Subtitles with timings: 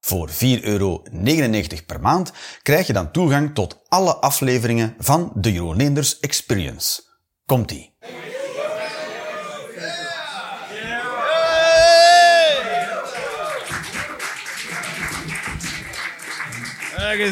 [0.00, 1.02] Voor 4,99 euro
[1.86, 7.02] per maand krijg je dan toegang tot alle afleveringen van de Jeroen Leenders Experience.
[7.46, 7.96] Komt-ie!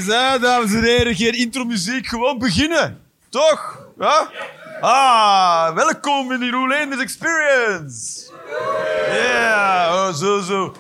[0.09, 1.15] Aan, dames en heren.
[1.15, 3.01] Geen intro-muziek, gewoon beginnen.
[3.29, 3.87] Toch?
[4.81, 8.31] Ah, welkom in de Roelenders Experience.
[9.11, 10.75] Ja, oh, zo, zo.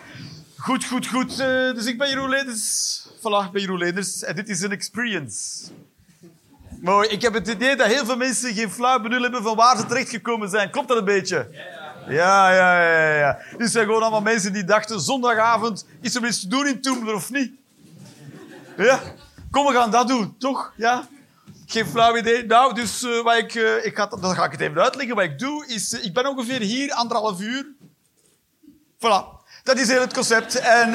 [0.66, 1.40] Goed, goed, goed.
[1.40, 3.06] Eh, dus ik ben Jeroen Leenders.
[3.18, 4.22] Voilà, ik ben Jeroen Leenders.
[4.22, 5.70] En dit is een experience.
[6.80, 7.08] Mooi.
[7.08, 9.86] Ik heb het idee dat heel veel mensen geen flauw benul hebben van waar ze
[9.86, 10.70] terechtgekomen zijn.
[10.70, 11.48] Klopt dat een beetje?
[12.08, 13.38] Ja, ja, ja, ja.
[13.58, 17.14] Dit zijn gewoon allemaal mensen die dachten, zondagavond, is er iets te doen in Toemler
[17.14, 17.52] of niet?
[18.76, 19.00] Ja?
[19.50, 20.72] Kom, we gaan dat doen, toch?
[20.76, 21.08] Ja?
[21.66, 22.46] Geen flauw idee.
[22.46, 25.16] Nou, dus uh, wat ik, uh, ik ga, dan ga ik het even uitleggen.
[25.16, 25.92] Wat ik doe, is...
[25.92, 27.66] Ik ben ongeveer hier anderhalf uur.
[28.98, 29.35] Voilà.
[29.66, 30.58] Dat is heel het concept.
[30.58, 30.94] En,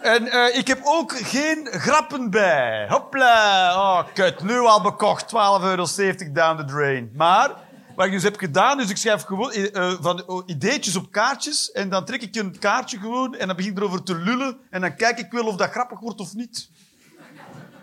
[0.00, 2.86] en ik heb ook geen grappen bij.
[2.88, 3.74] Hopla.
[3.76, 4.42] Oh, kut.
[4.42, 5.24] Nu al bekocht.
[5.24, 5.30] 12,70
[5.62, 5.86] euro
[6.32, 7.10] down the drain.
[7.14, 7.62] Maar...
[7.94, 9.52] Wat ik dus heb gedaan, dus ik schrijf gewoon
[10.00, 13.78] van ideetjes op kaartjes en dan trek ik een kaartje gewoon en dan begin ik
[13.78, 16.70] erover te lullen en dan kijk ik wel of dat grappig wordt of niet.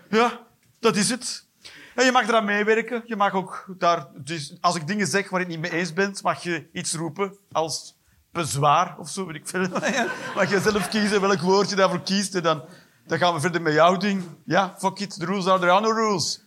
[0.08, 0.40] Ja,
[0.80, 1.46] dat is het.
[1.94, 3.02] En je mag eraan meewerken.
[3.06, 6.22] Je mag ook daar, dus als ik dingen zeg waar het niet mee eens bent,
[6.22, 7.96] mag je iets roepen als
[8.32, 9.68] bezwaar of zo, weet ik veel.
[10.34, 12.62] mag je zelf kiezen welk woord je daarvoor kiest en dan,
[13.06, 14.24] dan gaan we verder met jouw ding.
[14.44, 16.44] Ja, fuck it, the rules are the no rules.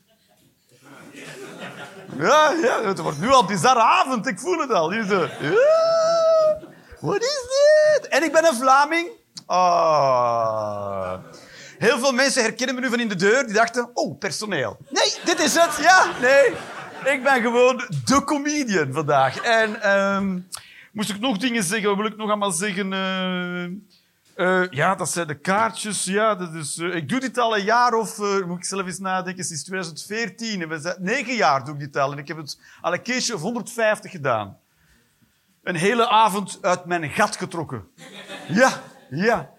[2.18, 4.94] Ja, ja, het wordt nu al bizarre avond, ik voel het al.
[4.94, 5.30] Ja,
[7.00, 8.08] wat is dit?
[8.08, 9.10] En ik ben een Vlaming.
[9.48, 11.14] Oh.
[11.78, 13.46] Heel veel mensen herkennen me nu van in de deur.
[13.46, 14.78] Die dachten, oh, personeel.
[14.90, 15.78] Nee, dit is het.
[15.82, 16.54] Ja, nee.
[17.14, 19.42] Ik ben gewoon de comedian vandaag.
[19.42, 20.48] En um,
[20.96, 21.90] moest ik nog dingen zeggen?
[21.90, 22.92] Wat wil ik nog allemaal zeggen?
[22.92, 23.64] Uh,
[24.36, 26.04] uh, ja, dat zijn de kaartjes.
[26.04, 28.18] Ja, dat is, uh, ik doe dit al een jaar of...
[28.46, 29.44] Moet ik zelf eens nadenken.
[29.44, 30.62] Sinds 2014.
[30.62, 32.12] En we zijn, negen jaar doe ik dit al.
[32.12, 34.58] En ik heb het al een keertje of 150 gedaan.
[35.64, 37.88] Een hele avond uit mijn gat getrokken.
[38.48, 39.50] Ja, ja.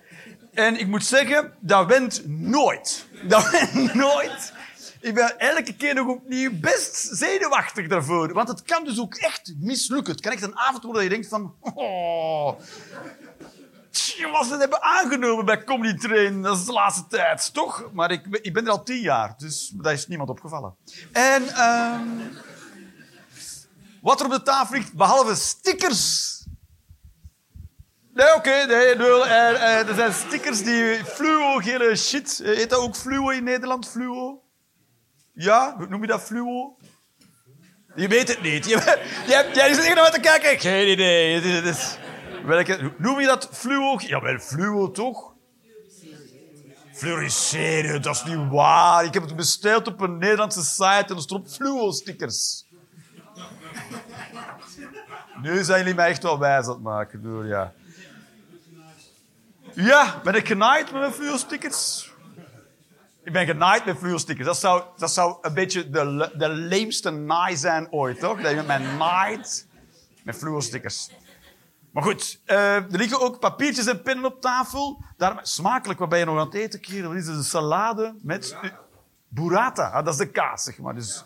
[0.53, 3.07] En ik moet zeggen, dat went nooit.
[3.23, 4.53] Dat went nooit.
[5.07, 8.33] Ik ben elke keer nog opnieuw best zenuwachtig daarvoor.
[8.33, 10.13] Want het kan dus ook echt mislukken.
[10.13, 11.55] Het kan echt een avond worden dat je denkt van...
[11.61, 12.47] Oh,
[14.33, 16.43] wat ze hebben aangenomen bij Comedy Train.
[16.43, 17.91] Dat is de laatste tijd, toch?
[17.93, 20.75] Maar ik, ik ben er al tien jaar, dus daar is niemand opgevallen.
[21.13, 22.31] En um,
[24.03, 26.35] wat er op de tafel ligt, behalve stickers...
[28.13, 28.95] Nee, oké, okay, nee.
[28.95, 32.41] Er, er, er zijn stickers die fluo-gele shit.
[32.45, 34.45] Heet dat ook fluo in Nederland, fluo?
[35.39, 36.77] Ja, noem je dat, fluo?
[37.95, 38.69] Je weet het niet.
[38.69, 38.75] Je,
[39.27, 40.61] je, jij zit hier naar te kijken.
[40.61, 41.41] Geen idee.
[41.63, 41.99] Is,
[42.45, 43.95] welke, noem je dat fluo?
[43.99, 45.35] Ja, wel fluo toch?
[46.93, 49.05] Fluoriseren, dat is niet waar.
[49.05, 52.67] Ik heb het besteld op een Nederlandse site en er stond fluo-stickers.
[55.43, 57.23] Nu zijn jullie mij echt wel wijs aan het maken.
[57.23, 57.73] Door, ja.
[59.75, 62.11] ja, ben ik genaaid met mijn fluo-stickers?
[63.27, 64.47] Ik ben genaaid met fluo-stickers.
[64.47, 68.41] Dat zou, dat zou een beetje de, de leemste naai zijn ooit, toch?
[68.41, 68.67] Dat je met
[68.99, 69.41] mij
[70.25, 71.11] met fluo-stickers.
[71.91, 75.05] Maar goed, uh, er liggen ook papiertjes en pennen op tafel.
[75.17, 76.81] Daar, smakelijk, wat ben je nog aan het eten?
[76.81, 78.57] Dit is een salade met
[79.29, 79.89] burrata.
[79.91, 80.95] Ah, dat is de kaas, zeg maar.
[80.95, 81.25] Dus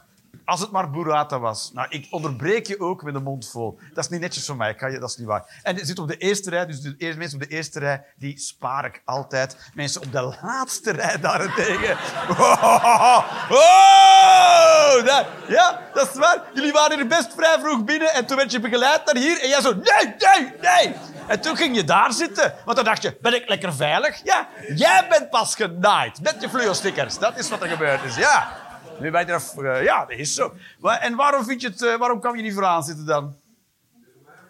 [0.50, 1.70] als het maar burrata was.
[1.74, 3.78] Nou, ik onderbreek je ook met de mond vol.
[3.94, 5.60] Dat is niet netjes van mij, je, dat is niet waar.
[5.62, 8.04] En je zit op de eerste rij, dus de eerste mensen op de eerste rij,
[8.16, 9.56] die spaar ik altijd.
[9.74, 11.96] Mensen op de laatste rij daarentegen.
[12.40, 16.42] Oh, oh, dat, ja, dat is waar.
[16.54, 19.48] Jullie waren hier best vrij vroeg binnen en toen werd je begeleid naar hier en
[19.48, 20.94] jij zo, nee, nee, nee.
[21.26, 24.20] En toen ging je daar zitten, want dan dacht je, ben ik lekker veilig?
[24.24, 27.18] Ja, jij bent pas genaaid met je fluo-stickers.
[27.18, 28.68] Dat is wat er gebeurd is, ja.
[29.00, 30.54] Nu ben uh, ja, dat is zo.
[31.00, 33.36] En waarom, vind je het, uh, waarom kan je niet vooraan zitten dan?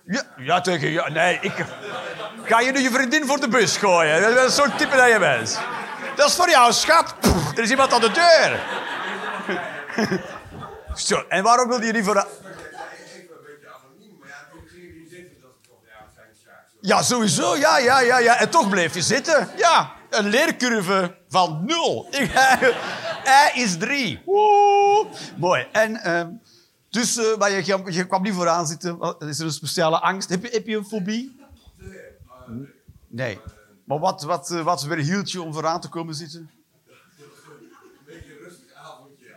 [0.05, 1.65] Ja, ja tegen nee, ik...
[2.45, 4.35] Ga je nu je vriendin voor de bus gooien?
[4.35, 5.61] Dat is zo'n type dat je bent.
[6.17, 7.15] Dat is voor jou, schat.
[7.57, 8.61] Er is iemand aan de deur.
[11.07, 12.27] zo, en waarom wil je niet vooraan...
[16.81, 17.57] Ja, sowieso.
[17.57, 18.37] Ja, ja, ja, ja.
[18.37, 19.49] En toch bleef je zitten.
[19.57, 22.09] Ja, een leercurve van nul.
[23.55, 24.23] I is drie.
[25.37, 25.67] Mooi.
[25.73, 26.31] En ehm,
[26.91, 29.17] dus, eh, maar je, je, kwam niet vooraan zitten.
[29.19, 30.29] Is er een speciale angst?
[30.29, 31.41] Heb je, heb je een fobie?
[33.07, 33.39] Nee.
[33.85, 36.51] Maar wat, wat, eh, wat weerhield je om vooraan te komen zitten?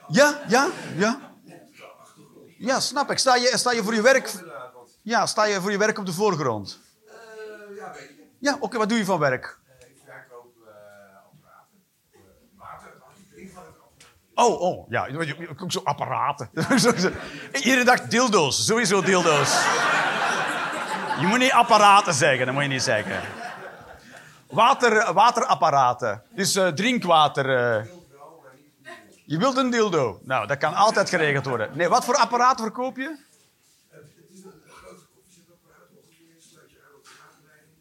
[0.08, 1.32] Ja, ja, ja.
[2.58, 3.18] Ja, snap ik.
[3.18, 4.34] Sta je, sta je voor je werk...
[5.02, 6.80] Ja, sta je voor je werk op de voorgrond?
[7.76, 8.28] ja, weet je.
[8.40, 8.78] Ja, oké.
[8.78, 9.60] wat doe je van werk?
[9.80, 10.54] Ik verkoop
[11.26, 11.80] apparaten.
[12.58, 12.94] water,
[13.32, 14.14] drink van het apparaat.
[14.36, 15.08] Oh, oh, ja.
[15.62, 16.50] Ook zo apparaten.
[17.64, 18.66] Iedere dag dildo's.
[18.66, 19.64] Sowieso dildo's.
[21.20, 23.22] Je moet niet apparaten zeggen, dat moet je niet zeggen.
[24.50, 26.24] Water, waterapparaten.
[26.36, 27.78] Dus eh, drinkwater.
[27.80, 27.86] eh.
[29.26, 30.20] Je wilt een dildo.
[30.24, 31.70] Nou, dat kan altijd geregeld worden.
[31.74, 33.18] Nee, wat voor apparaten verkoop je?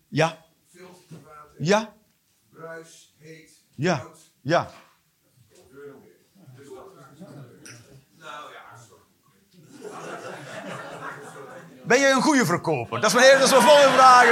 [0.08, 0.38] Ja,
[1.58, 1.92] ja,
[2.50, 4.02] bruis, heet, ja,
[4.40, 4.70] ja.
[5.50, 6.12] Wat wil je nog meer?
[6.56, 6.92] Dus dat
[8.18, 9.02] Nou ja, sorry.
[11.84, 13.00] Ben je een goede verkoper?
[13.00, 14.24] Dat is mijn, dat is mijn volgende vraag.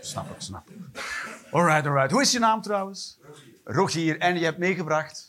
[0.00, 0.76] Snap ik, snap ik.
[1.50, 2.10] Alright, alright.
[2.10, 3.18] Hoe is je naam trouwens?
[3.64, 4.18] Rogier.
[4.18, 5.27] En je hebt meegebracht?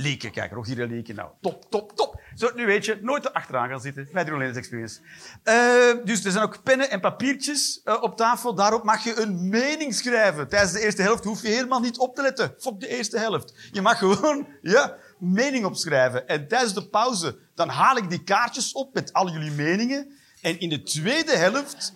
[0.00, 0.30] Lieke.
[0.30, 1.12] Kijk, Rogier en Lieke.
[1.12, 2.20] Nou, top, top, top.
[2.34, 5.00] Zo, nu weet je, nooit erachteraan gaan zitten bij de Rolanders Experience.
[5.42, 8.54] Eh, dus er zijn ook pennen en papiertjes eh, op tafel.
[8.54, 10.48] Daarop mag je een mening schrijven.
[10.48, 12.54] Tijdens de eerste helft hoef je helemaal niet op te letten.
[12.58, 13.54] Fok de eerste helft.
[13.72, 16.28] Je mag gewoon, ja, mening opschrijven.
[16.28, 20.18] En tijdens de pauze, dan haal ik die kaartjes op met al jullie meningen.
[20.40, 21.92] En in de tweede helft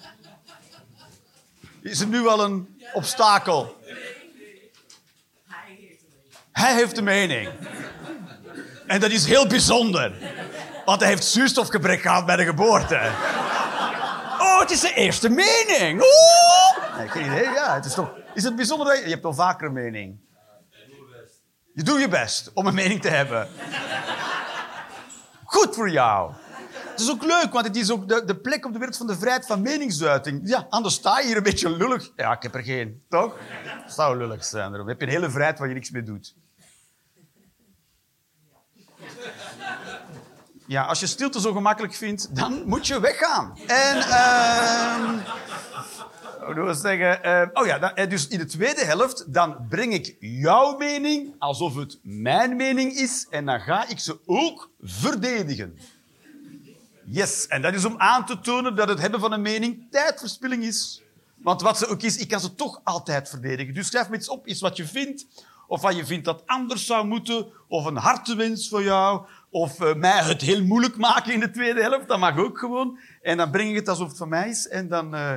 [1.82, 3.76] is er nu al een obstakel.
[6.54, 7.48] Hij heeft een mening.
[8.86, 10.12] En dat is heel bijzonder.
[10.84, 13.00] Want hij heeft zuurstofgebrek gehad bij de geboorte.
[14.38, 16.02] Oh, het is de eerste mening.
[16.02, 16.98] Oeh!
[16.98, 17.42] Nee, geen idee.
[17.42, 18.10] Ja, het is toch...
[18.34, 19.10] Is het bijzonder dat je...
[19.10, 20.18] Hebt al vaker een mening.
[21.74, 23.48] Je doet je best om een mening te hebben.
[25.44, 26.32] Goed voor jou.
[26.94, 29.06] Het is ook leuk, want het is ook de, de plek op de wereld van
[29.06, 30.40] de vrijheid van meningsuiting.
[30.44, 32.10] Ja, anders sta je hier een beetje lullig.
[32.16, 33.36] Ja, ik heb er geen, toch?
[33.62, 34.72] Het zou lullig zijn.
[34.72, 36.34] Dan heb je een hele vrijheid waar je niks mee doet.
[40.66, 43.58] Ja, als je stilte zo gemakkelijk vindt, dan moet je weggaan.
[43.66, 45.20] En, ehm
[46.48, 47.22] ik zeggen?
[47.22, 51.74] Eh, oh ja, eh, dus in de tweede helft, dan breng ik jouw mening alsof
[51.74, 53.26] het mijn mening is.
[53.30, 55.78] En dan ga ik ze ook verdedigen.
[57.06, 60.64] Yes, en dat is om aan te tonen dat het hebben van een mening tijdverspilling
[60.64, 61.02] is.
[61.36, 63.74] Want wat ze ook is, ik kan ze toch altijd verdedigen.
[63.74, 65.26] Dus schrijf me iets op, iets wat je vindt.
[65.66, 67.46] Of wat je vindt dat anders zou moeten.
[67.68, 69.26] Of een hartewens voor jou.
[69.50, 72.08] Of eh, mij het heel moeilijk maken in de tweede helft.
[72.08, 72.98] Dat mag ook gewoon.
[73.22, 74.68] En dan breng ik het alsof het van mij is.
[74.68, 75.34] En dan eh,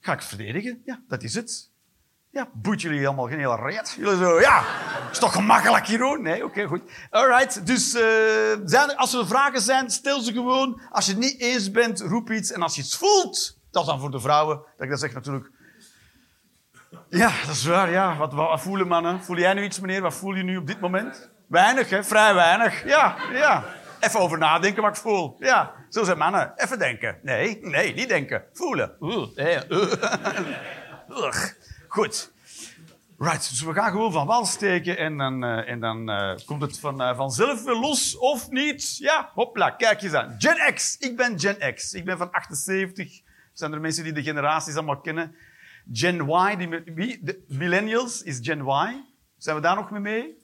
[0.00, 0.82] ga ik verdedigen.
[0.84, 1.69] Ja, dat is het.
[2.32, 3.94] Ja, boet jullie allemaal geen hele reet.
[3.98, 4.64] Jullie zo, ja,
[5.10, 6.20] is toch gemakkelijk hoor?
[6.22, 6.82] Nee, oké, goed.
[7.10, 8.02] Alright, dus eh,
[8.64, 10.80] zijn als er vragen zijn, stel ze gewoon.
[10.90, 12.52] Als je het niet eens bent, roep iets.
[12.52, 14.56] En als je iets voelt, dat is dan voor de vrouwen.
[14.56, 15.50] Dat ik dat zeg natuurlijk.
[17.08, 18.16] Ja, dat is waar, ja.
[18.16, 19.22] Wat, voelen mannen?
[19.22, 20.02] Voel jij nu iets, meneer?
[20.02, 21.30] Wat voel je nu op dit moment?
[21.48, 22.04] Weinig, hè?
[22.04, 22.84] Vrij weinig.
[22.84, 23.64] Ja, ja.
[24.00, 25.36] Even over nadenken wat ik voel.
[25.38, 26.52] Ja, zo zijn mannen.
[26.56, 27.18] Even denken.
[27.22, 28.44] Nee, nee, niet denken.
[28.52, 28.96] Voelen.
[29.00, 29.92] Oeh, eh, uh.
[31.08, 31.59] Ugh.
[31.90, 32.32] Goed.
[33.18, 36.62] Right, dus we gaan gewoon van wal steken en dan, eh, en dan eh, komt
[36.62, 38.96] het van, eh, vanzelf weer los of niet.
[38.96, 40.34] Ja, hopla, kijk eens aan.
[40.38, 40.96] Gen X.
[40.98, 41.92] Ik ben Gen X.
[41.92, 43.20] Ik ben van 78.
[43.52, 45.34] Zijn er mensen die de generaties allemaal kennen?
[45.92, 47.18] Gen Y, die, wie?
[47.22, 49.04] De millennials is Gen Y.
[49.38, 50.38] Zijn we daar nog mee mee?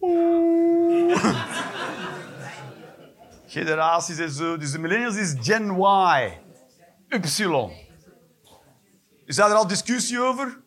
[0.00, 1.44] Oeh.
[3.46, 4.56] Generaties en zo.
[4.56, 6.32] Dus de millennials is Gen Y.
[7.08, 7.89] Y.
[9.30, 10.60] Is daar al discussie over?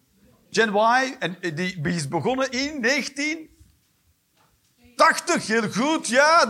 [0.49, 5.47] Gen Y, en die is begonnen in 1980.
[5.47, 6.47] Heel goed, ja.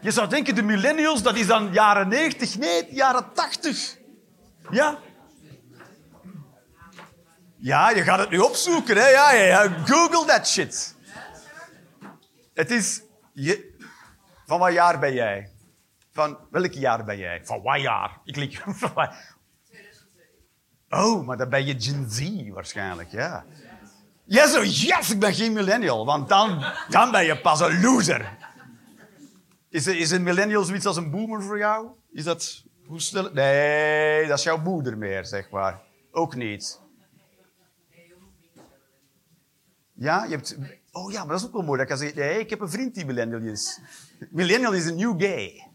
[0.00, 2.58] Je zou denken, de millennials, dat is dan jaren 90.
[2.58, 3.96] Nee, jaren 80.
[4.70, 4.98] Ja.
[7.56, 9.08] Ja, je gaat het nu opzoeken, hè.
[9.08, 9.68] Ja, ja, ja.
[9.84, 10.96] Google that shit.
[12.54, 13.02] Het is...
[13.32, 13.76] Je,
[14.46, 15.50] van wat jaar ben jij?
[16.12, 17.40] Van welk jaar ben jij?
[17.44, 18.20] Van wat jaar?
[18.24, 18.62] Ik lik...
[20.94, 23.44] Oh, maar dan ben je Gen Z waarschijnlijk, ja.
[24.24, 28.38] Ja, zo, yes, ik ben geen millennial, want dan, dan ben je pas een loser.
[29.68, 31.88] Is, is een millennial zoiets als een boomer voor jou?
[32.12, 32.64] Is dat...
[32.86, 33.30] Hoe stel...
[33.32, 35.80] Nee, dat is jouw moeder meer, zeg maar.
[36.10, 36.80] Ook niet.
[39.92, 40.56] Ja, je hebt...
[40.90, 41.78] Oh ja, maar dat is ook wel mooi.
[41.78, 43.80] Dat ik kan zeggen, ik heb een vriend die millennial is.
[44.30, 45.70] Millennial is een new gay.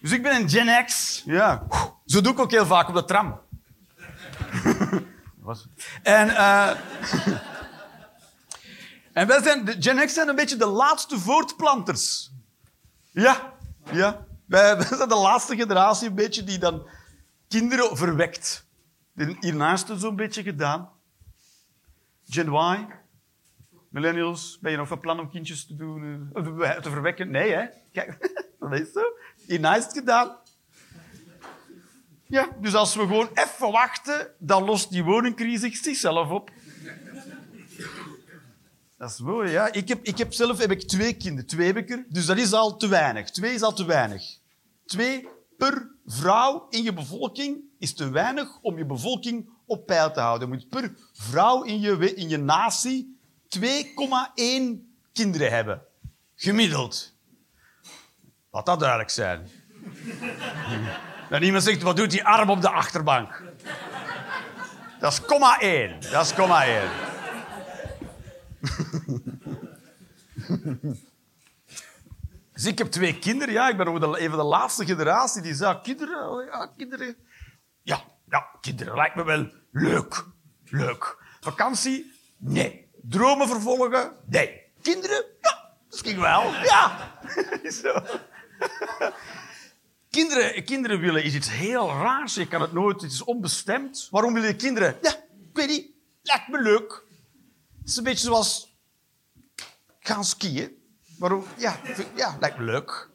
[0.00, 1.22] Dus ik ben een Gen X.
[1.26, 1.66] Ja.
[2.06, 3.40] Zo doe ik ook heel vaak op de tram.
[5.36, 5.68] Was-
[6.02, 6.70] en, eh,
[9.12, 12.30] en wij zijn, de Gen X zijn een beetje de laatste voortplanters.
[13.10, 13.52] Ja,
[13.92, 14.26] ja.
[14.46, 16.88] Wij, wij zijn de laatste generatie een beetje die dan
[17.48, 18.66] kinderen verwekt.
[19.40, 20.90] Hiernaast is zo'n beetje gedaan.
[22.28, 22.86] Gen Y,
[23.88, 27.30] millennials, ben je nog van plan om kindjes te doen, eh, te verwekken?
[27.30, 27.64] Nee, hè?
[27.92, 28.18] Kijk,
[28.60, 29.00] dat is zo.
[29.50, 30.36] Is het gedaan.
[32.26, 36.50] Ja, dus als we gewoon even wachten, dan lost die woningcrisis zichzelf op.
[38.98, 39.72] Dat is mooi, ja.
[39.72, 41.46] Ik heb, ik heb zelf heb ik twee kinderen.
[41.46, 42.04] Twee heb.
[42.08, 43.30] Dus dat is al te weinig.
[43.30, 44.38] Twee is al te weinig.
[44.86, 50.20] Twee per vrouw in je bevolking is te weinig om je bevolking op peil te
[50.20, 50.48] houden.
[50.48, 53.18] Je moet per vrouw in je, in je natie
[53.58, 53.60] 2,1
[55.12, 55.82] kinderen hebben.
[56.34, 57.09] Gemiddeld.
[58.50, 59.48] Laat dat duidelijk zijn.
[61.28, 63.42] Dat iemand zegt, wat doet die arm op de achterbank?
[65.00, 66.00] Dat is komma 1.
[66.00, 66.88] Dat is komma 1.
[72.52, 73.54] Dus ik heb twee kinderen.
[73.54, 77.16] Ja, ik ben ook even de laatste generatie die zei, kinderen, oh ja, kinderen.
[77.82, 80.24] Ja, ja, kinderen lijkt me wel leuk.
[80.64, 81.24] Leuk.
[81.40, 82.12] Vakantie?
[82.36, 82.90] Nee.
[83.02, 84.12] Dromen vervolgen?
[84.26, 84.62] Nee.
[84.82, 85.24] Kinderen?
[85.40, 86.42] Ja, misschien wel.
[86.62, 87.10] Ja.
[87.82, 88.02] Zo.
[90.10, 92.34] Kinderen, kinderen willen is iets heel raars.
[92.34, 94.08] Je kan het nooit, het is onbestemd.
[94.10, 94.96] Waarom willen je kinderen?
[95.02, 95.10] Ja,
[95.48, 95.90] ik weet niet.
[96.22, 97.04] Lijkt me leuk.
[97.78, 98.74] Het is een beetje zoals
[100.00, 100.78] gaan skiën.
[101.18, 101.44] Waarom?
[101.56, 101.80] Ja,
[102.14, 103.08] ja, lijkt me leuk.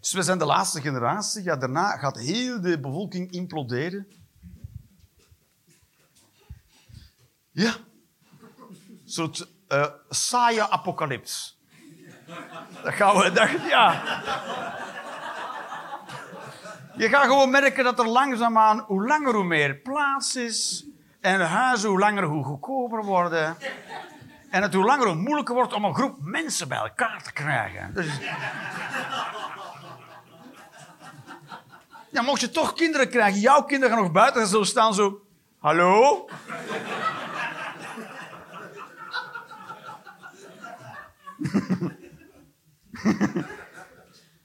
[0.00, 1.42] Dus we zijn de laatste generatie.
[1.42, 4.06] Ja, daarna gaat heel de bevolking imploderen.
[7.50, 7.76] Ja.
[8.68, 11.59] Een soort eh, saaie apocalyps.
[12.82, 13.32] Dat gaan we...
[13.32, 14.02] Dat, ja.
[16.96, 20.86] Je gaat gewoon merken dat er langzaamaan, hoe langer hoe meer plaats is.
[21.20, 23.56] En huizen hoe langer hoe goedkoper worden.
[24.50, 27.94] En het hoe langer hoe moeilijker wordt om een groep mensen bij elkaar te krijgen.
[27.94, 28.18] Dus...
[32.10, 35.22] Ja, mocht je toch kinderen krijgen, jouw kinderen gaan nog buiten gaan zo staan zo...
[35.58, 36.28] Hallo?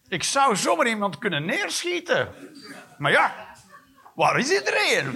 [0.08, 2.30] Ik zou zomaar iemand kunnen neerschieten.
[2.98, 3.56] Maar ja,
[4.16, 5.14] waar is iedereen?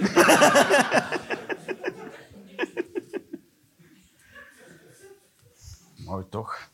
[6.06, 6.68] Mooi toch?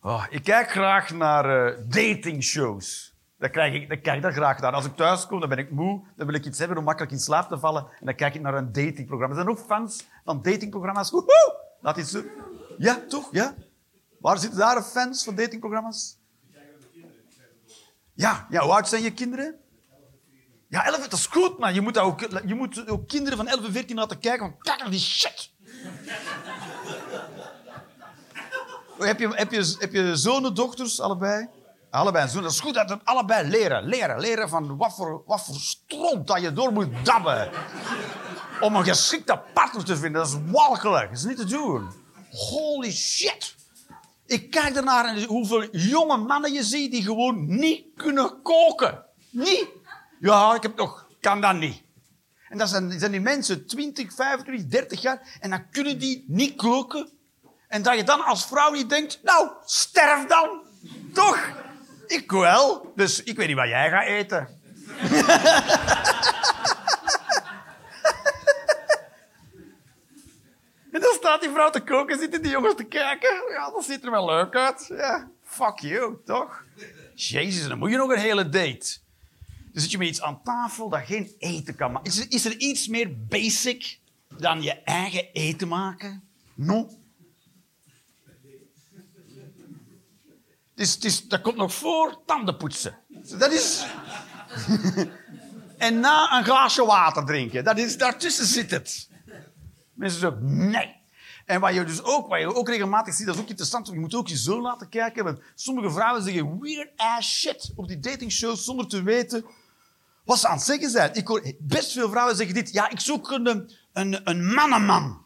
[0.00, 3.16] Oh, ik kijk graag naar eh, datingshows.
[3.38, 4.72] Daar krijg ik, daar kijk ik daar graag naar.
[4.72, 6.04] Als ik thuis kom, dan ben ik moe.
[6.16, 7.82] Dan wil ik iets hebben om makkelijk in slaap te vallen.
[8.00, 9.36] En dan kijk ik naar een datingprogramma.
[9.36, 11.12] Er zijn ook fans van datingprogramma's.
[11.80, 12.30] Laat iets doen.
[12.78, 13.28] Ja, toch?
[13.32, 13.54] Ja?
[14.20, 16.16] Waar zitten daar fans van datingprogramma's?
[18.14, 19.58] Ja, ja, hoe oud zijn je kinderen?
[20.68, 21.74] Ja, 11, dat is goed, man.
[21.74, 24.78] Je moet, ook, je moet ook kinderen van 11 en 14 laten kijken, want kijk
[24.78, 25.50] naar die shit.
[28.98, 31.48] heb, je, heb, je, heb je zonen, dochters, allebei?
[31.90, 32.32] Allebei.
[32.32, 33.84] Dat is goed dat het allebei leren.
[33.84, 37.50] Leren, leren van wat voor, wat voor dat je door moet dabben.
[38.60, 40.22] Om een geschikte partner te vinden.
[40.22, 41.08] Dat is walgelijk.
[41.08, 41.90] Dat is niet te doen.
[42.30, 43.56] Holy shit.
[44.28, 49.04] Ik kijk ernaar en hoeveel jonge mannen je ziet die gewoon niet kunnen koken.
[49.30, 49.66] Niet.
[50.20, 51.82] Ja, ik heb nog, kan dat niet.
[52.48, 56.56] En dat zijn, zijn die mensen 20, 25, 30 jaar en dan kunnen die niet
[56.56, 57.10] koken.
[57.68, 60.62] En dat je dan als vrouw niet denkt, nou, sterf dan.
[61.12, 61.48] Toch?
[62.06, 62.92] Ik wel.
[62.96, 64.48] Dus ik weet niet wat jij gaat eten.
[70.98, 73.42] En dan staat die vrouw te koken, zitten die jongens te kijken.
[73.48, 74.86] Ja, dat ziet er wel leuk uit.
[74.88, 76.64] Ja, fuck you, toch?
[77.14, 78.98] Jezus, dan moet je nog een hele date.
[79.72, 82.28] Dan zit je met iets aan tafel dat geen eten kan maken.
[82.28, 83.98] Is er, iets meer basic
[84.38, 86.28] dan je eigen eten maken?
[86.54, 86.90] No.
[91.28, 92.98] Dat komt nog voor tanden poetsen.
[93.38, 93.86] Dat is...
[95.78, 97.64] en na een glaasje water drinken.
[97.64, 99.10] Dat is, daartussen zit het.
[99.92, 100.97] Mensen zeggen, nee.
[101.48, 103.98] En wat je dus ook, wat je ook regelmatig ziet, dat is ook interessant, je
[103.98, 105.24] moet ook je zoon laten kijken.
[105.24, 109.44] Want sommige vrouwen zeggen weird ass shit op die datingshows zonder te weten
[110.24, 111.14] wat ze aan het zeggen zijn.
[111.14, 112.72] Ik hoor best veel vrouwen zeggen dit.
[112.72, 115.24] Ja, ik zoek een, een, een mannenman.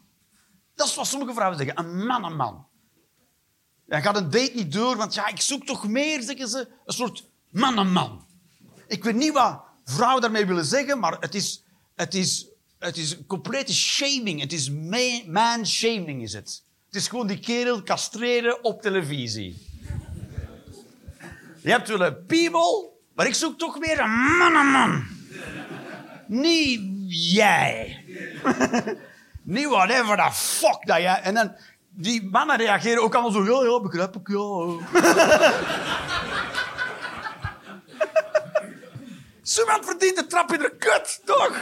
[0.75, 2.67] Dat is wat sommige vrouwen zeggen, een mannenman.
[3.85, 6.93] Dan gaat een date niet door, want ja, ik zoek toch meer, zeggen ze, een
[6.93, 8.25] soort mannenman.
[8.87, 11.63] Ik weet niet wat vrouwen daarmee willen zeggen, maar het is,
[11.95, 12.52] het is,
[12.83, 14.41] het is een complete shaming.
[14.41, 16.63] Het is ma- man-shaming, is het.
[16.85, 19.67] Het is gewoon die kerel castreren op televisie.
[21.61, 25.03] Je hebt wel een piemel, maar ik zoek toch weer een mannenman.
[26.27, 28.03] Niet jij.
[29.43, 31.21] Niet whatever the fuck dat jij...
[31.21, 31.55] En dan,
[31.89, 34.67] die mannen reageren ook allemaal zo, ja, ja, begrijp ik, ja.
[39.43, 41.61] Iemand verdient de trap in de kut, toch?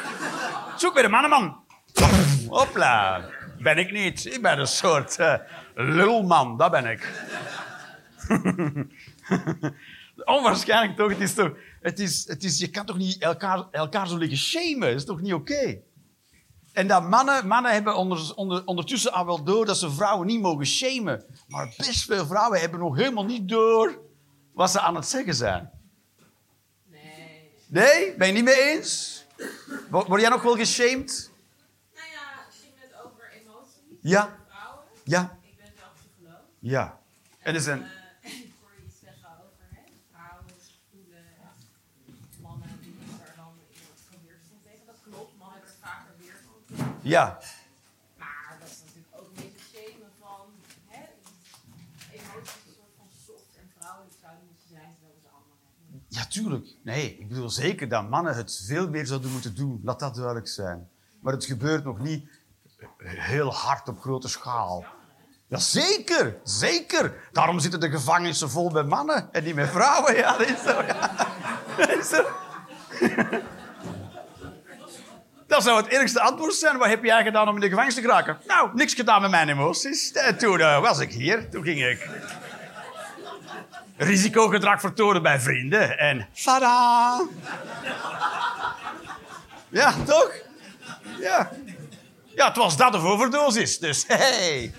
[0.78, 1.64] Zoek weer een mannenman.
[2.48, 3.30] Hopla.
[3.60, 4.26] Ben ik niet.
[4.26, 5.36] Ik ben een soort eh,
[5.76, 7.12] lulman, dat ben ik.
[10.26, 11.10] Onwaarschijnlijk toch?
[11.10, 11.52] Het is toch...
[11.82, 14.88] Het is, het is, je kan toch niet elkaar, elkaar zo liggen shamen?
[14.88, 15.82] Dat is toch niet oké?
[16.74, 20.42] En dat mannen, mannen hebben onder, onder, ondertussen al wel door dat ze vrouwen niet
[20.42, 21.26] mogen shamen.
[21.48, 24.02] Maar best veel vrouwen hebben nog helemaal niet door
[24.54, 25.81] wat ze aan het zeggen zijn.
[27.72, 28.16] Nee.
[28.18, 29.26] Ben je niet mee eens?
[29.90, 31.32] Word jij nog wel geshamed?
[31.96, 32.26] Nou ja,
[32.62, 33.98] ging het over emoties.
[34.02, 34.38] Ja.
[34.48, 34.84] Vrouwen.
[35.04, 35.38] Ja.
[35.42, 36.42] Ik ben zelf psycholoog.
[36.60, 37.00] Ja.
[37.40, 37.84] En er zijn...
[37.84, 37.90] Eh,
[38.22, 40.46] en ik hoor je iets zeggen over hè, vrouwen
[40.92, 41.26] voelen
[42.42, 42.96] mannen die
[43.28, 43.54] er dan
[44.26, 44.86] weerstand tegen.
[44.86, 46.64] Dat klopt, mannen hebben er vaker weerstand.
[47.02, 47.40] Ja.
[48.22, 50.46] Maar dat is natuurlijk ook een beetje shamen van
[50.94, 51.04] hè,
[52.18, 56.01] emoties een soort van soft en vrouwelijk zouden moeten zijn, terwijl we ze allemaal hebben.
[56.14, 56.68] Ja, tuurlijk.
[56.84, 59.82] Nee, ik bedoel zeker dat mannen het veel meer zouden moeten doen.
[59.84, 60.90] Laat dat duidelijk zijn.
[61.20, 62.30] Maar het gebeurt nog niet
[62.98, 64.86] heel hard op grote schaal.
[65.48, 66.38] Ja, zeker.
[66.44, 67.14] Zeker.
[67.32, 70.16] Daarom zitten de gevangenissen vol met mannen en niet met vrouwen.
[70.16, 72.24] Ja, dat is zo.
[75.48, 76.78] Dat zou het eerlijkste antwoord zijn.
[76.78, 78.38] Wat heb jij gedaan om in de gevangenis te geraken?
[78.48, 80.12] Nou, niks gedaan met mijn emoties.
[80.12, 81.50] En toen eh, was ik hier.
[81.50, 82.10] Toen ging ik
[84.04, 85.98] risicogedrag vertonen bij vrienden.
[85.98, 87.28] En tada!
[89.70, 90.34] Ja, toch?
[91.20, 91.52] Ja.
[92.36, 93.80] Ja, het was dat of overdosis.
[93.80, 94.74] Dus hey.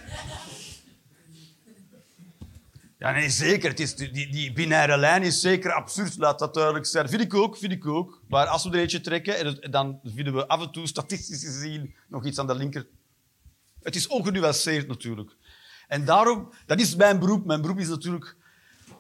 [2.99, 3.71] Ja, nee, zeker.
[3.71, 7.09] Het is, die, die binaire lijn is zeker absurd, laat dat duidelijk zijn.
[7.09, 8.20] Vind ik ook, vind ik ook.
[8.29, 12.25] Maar als we er eentje trekken, dan vinden we af en toe statistisch gezien nog
[12.25, 12.87] iets aan de linker.
[13.83, 15.37] Het is ongenuanceerd natuurlijk.
[15.88, 17.46] En daarom, dat is mijn beroep.
[17.46, 18.37] Mijn beroep is natuurlijk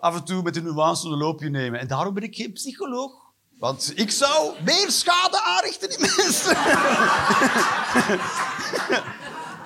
[0.02, 1.80] af en toe met een nuance een loopje nemen.
[1.80, 3.12] En daarom ben ik geen psycholoog.
[3.58, 6.56] Want ik zou meer schade aanrichten in mensen.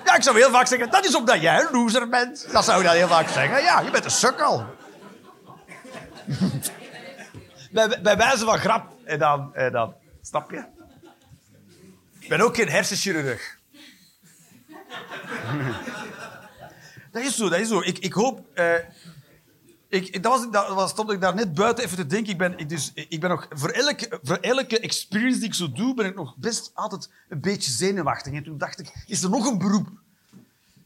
[0.04, 2.46] Ja, ik zou heel vaak zeggen, dat is omdat jij een loser bent.
[2.52, 3.62] Dat zou ik dan heel vaak zeggen.
[3.62, 4.66] Ja, je bent een sukkel.
[7.72, 8.92] bij, bij wijze van grap.
[9.04, 10.64] En dan, en dan, snap je?
[12.20, 13.58] Ik ben ook geen hersenchirurg.
[17.12, 17.80] dat is zo, dat is zo.
[17.80, 18.40] Ik, ik hoop...
[18.54, 18.74] eh,
[19.96, 22.32] ik, dat was, dat was, stond ik daar net buiten even te denken.
[22.32, 25.94] Ik ben, dus, ik ben nog, voor, elke, voor elke experience die ik zo doe,
[25.94, 28.32] ben ik nog best altijd een beetje zenuwachtig.
[28.32, 29.88] En toen dacht ik, is er nog een beroep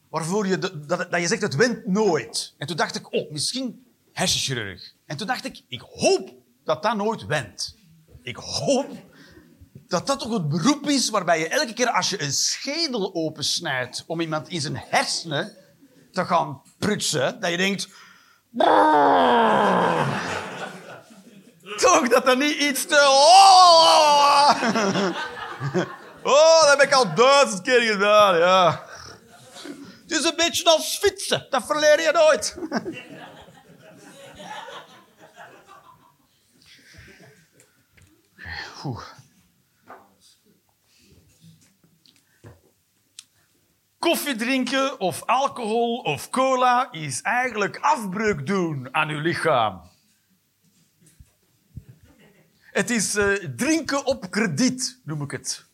[0.09, 2.55] waarvoor je, dat, dat je zegt, het wint nooit.
[2.59, 4.93] En toen dacht ik, oh, misschien hersenchirurg.
[5.07, 6.33] En toen dacht ik, ik hoop
[6.65, 7.77] dat dat nooit wint.
[8.23, 8.89] Ik hoop
[9.89, 14.05] dat dat toch het beroep is waarbij je elke keer als je een schedel opensnijdt
[14.07, 15.57] om iemand in zijn hersenen
[16.13, 17.89] te gaan prutsen, dat je denkt...
[21.77, 22.97] Toch dat er niet iets te...
[22.97, 24.51] Oh,
[26.35, 28.85] oh dat heb ik al duizend keer gedaan, ja.
[30.03, 31.47] Het is een beetje als fietsen.
[31.51, 32.57] Dat verleer je nooit.
[38.85, 39.20] Oeh.
[44.01, 49.81] Koffie drinken of alcohol of cola is eigenlijk afbreuk doen aan uw lichaam.
[52.61, 55.65] Het is eh, drinken op krediet, noem ik het.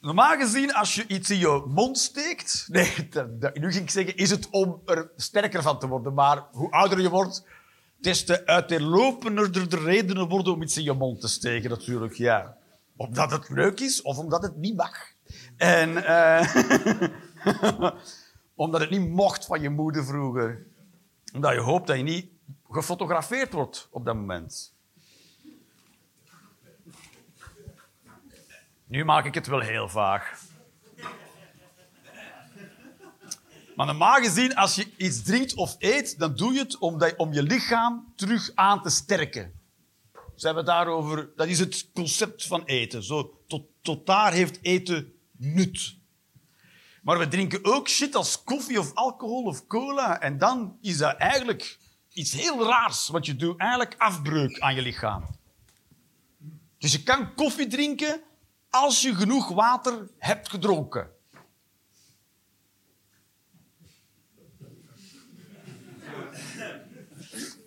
[0.00, 2.66] Normaal gezien, als je iets in je mond steekt...
[2.72, 3.08] Nee,
[3.54, 6.14] nu ging ik zeggen, is het om er sterker van te worden.
[6.14, 7.44] Maar hoe ouder je wordt,
[7.96, 12.14] des te uiteenlopender de redenen worden om iets in je mond te steken, natuurlijk.
[12.14, 12.56] Ja.
[12.98, 15.12] Omdat het leuk is of omdat het niet mag.
[15.56, 16.54] En eh,
[18.54, 20.66] omdat het niet mocht van je moeder vroeger.
[21.32, 22.30] Omdat je hoopt dat je niet
[22.70, 24.74] gefotografeerd wordt op dat moment.
[28.86, 30.40] Nu maak ik het wel heel vaag.
[33.76, 36.78] Maar normaal gezien, als je iets drinkt of eet, dan doe je het
[37.16, 39.57] om je lichaam terug aan te sterken.
[40.38, 43.02] Ze hebben daarover, dat is het concept van eten.
[43.02, 45.96] Zo, tot, tot daar heeft eten nut.
[47.02, 50.20] Maar we drinken ook shit als koffie of alcohol of cola.
[50.20, 51.78] En dan is dat eigenlijk
[52.12, 55.24] iets heel raars, want je doet eigenlijk afbreuk aan je lichaam.
[56.78, 58.20] Dus je kan koffie drinken
[58.70, 61.10] als je genoeg water hebt gedronken.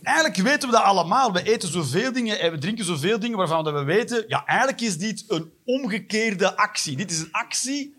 [0.04, 1.34] Eigenlijk weten we dat allemaal.
[1.34, 4.24] We eten zoveel dingen en we drinken zoveel dingen waarvan we weten...
[4.28, 6.98] Ja, eigenlijk is dit een omgekeerde actie.
[6.98, 7.96] Dit is een actie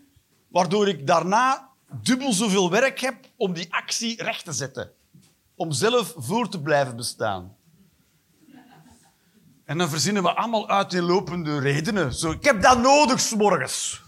[0.47, 1.69] waardoor ik daarna
[2.01, 4.91] dubbel zoveel werk heb om die actie recht te zetten.
[5.55, 7.55] Om zelf voor te blijven bestaan.
[9.65, 12.13] En dan verzinnen we allemaal uiteenlopende redenen.
[12.13, 14.01] Zo, ik heb dat nodig, s'morgens.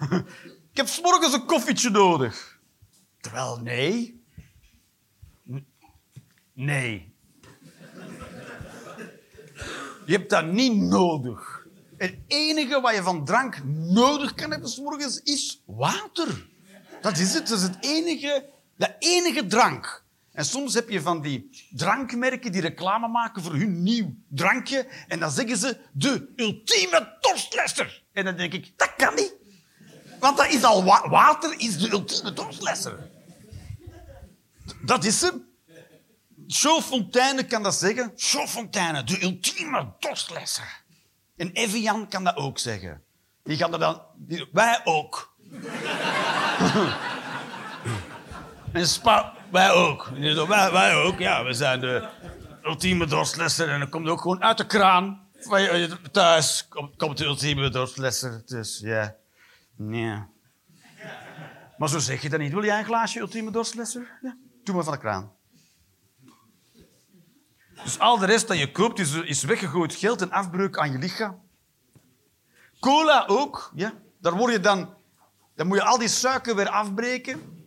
[0.72, 2.60] ik heb s'morgens een koffietje nodig.
[3.20, 4.21] Terwijl, nee.
[6.52, 7.14] Nee.
[10.06, 11.66] Je hebt dat niet nodig.
[11.96, 14.70] Het enige wat je van drank nodig kan hebben
[15.24, 16.46] is water.
[17.00, 17.48] Dat is het.
[17.48, 20.04] Dat is het enige, de enige drank.
[20.32, 24.86] En soms heb je van die drankmerken die reclame maken voor hun nieuw drankje.
[25.08, 28.02] En dan zeggen ze de ultieme dorstlesser.
[28.12, 29.34] En dan denk ik, dat kan niet.
[30.20, 33.10] Want dat is al wa- water is de ultieme dorstlesser.
[34.84, 35.50] Dat is hem.
[36.46, 38.12] Jean Fontaine kan dat zeggen.
[38.16, 40.82] Jean Fontaine, de ultieme dorstlesser.
[41.36, 43.02] En Evian kan dat ook zeggen.
[43.42, 44.02] Die gaan er dan...
[44.52, 45.36] wij ook.
[48.72, 49.34] en Spa...
[49.50, 50.10] Wij ook.
[50.48, 51.44] Wij, wij ook, ja.
[51.44, 52.08] We zijn de
[52.62, 53.68] ultieme dorstlesser.
[53.68, 55.20] En dan komt ook gewoon uit de kraan.
[56.12, 58.42] Thuis komt, komt de ultieme dorstlesser.
[58.46, 59.14] Dus ja...
[59.76, 60.22] Nee.
[61.76, 62.52] Maar zo zeg je dat niet.
[62.52, 64.18] Wil jij een glaasje ultieme dorstlesser?
[64.22, 64.36] Ja.
[64.64, 65.32] Doe maar van de kraan.
[67.84, 70.98] Dus al de rest dat je koopt is, is weggegooid geld en afbreuk aan je
[70.98, 71.40] lichaam.
[72.80, 73.92] Cola ook, ja.
[74.20, 74.94] Daar word je dan...
[75.54, 77.66] Dan moet je al die suiker weer afbreken.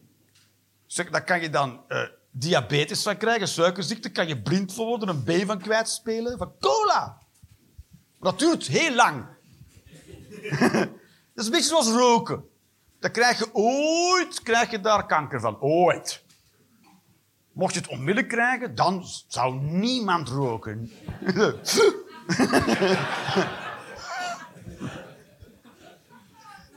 [1.11, 4.11] Daar kan je dan eh, diabetes van krijgen, suikerziekte.
[4.11, 6.37] Kan je blind voor worden, een B van kwijtspelen.
[6.37, 7.17] Van cola.
[8.19, 9.25] Dat duurt heel lang.
[11.33, 12.43] Dat is een beetje zoals roken.
[12.99, 15.59] Dan krijg je ooit krijg je daar kanker van.
[15.59, 16.24] Ooit.
[17.55, 20.91] Mocht je het onmiddellijk krijgen, dan zou niemand roken.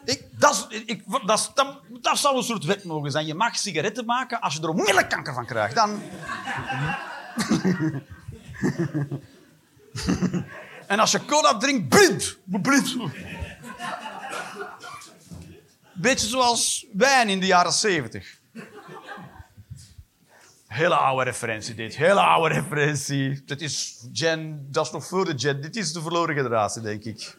[0.05, 1.03] ik, dat, ik,
[2.13, 3.27] zou een soort wet mogen zijn.
[3.27, 5.75] Je mag sigaretten maken als je er onmiddellijk kanker van krijgt.
[5.75, 6.03] Dan...
[10.87, 12.39] en als je cola drinkt, blind.
[12.45, 12.97] blind.
[15.93, 18.38] Beetje zoals wijn in de jaren zeventig.
[20.79, 21.97] Hele oude referentie dit.
[21.97, 23.43] Hele oude referentie.
[23.45, 25.61] Dat is Gen, dat is nog voor de Gen.
[25.61, 27.37] Dit is de verloren generatie, denk ik.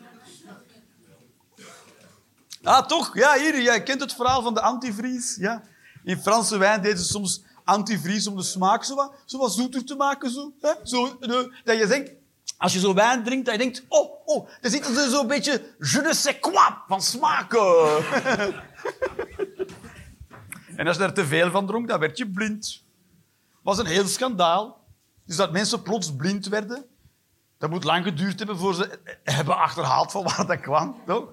[2.63, 3.17] Ah, toch?
[3.17, 3.61] Ja, hier.
[3.61, 5.35] Jij kent het verhaal van de antivries.
[5.35, 5.63] Ja.
[6.03, 9.85] In Franse wijn deden ze soms antivries om de smaak zo wat, zo wat zoeter
[9.85, 10.29] te maken.
[10.29, 10.73] Zo, hè?
[10.83, 11.17] Zo,
[11.63, 12.11] dat je denkt,
[12.57, 15.73] als je zo wijn drinkt, dat je denkt, oh, oh, er zit er zo'n beetje
[15.79, 17.87] je ne sais quoi van smaken.
[20.75, 22.87] en als je er te veel van dronk, dan werd je blind
[23.69, 24.77] was een heel schandaal.
[25.25, 26.85] Dus dat mensen plots blind werden.
[27.57, 30.95] Dat moet lang geduurd hebben voor ze hebben achterhaald van waar dat kwam.
[31.05, 31.27] Toch?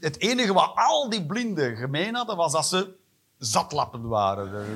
[0.00, 2.96] Het enige wat al die blinden gemeen hadden, was dat ze
[3.38, 4.68] zatlappen waren.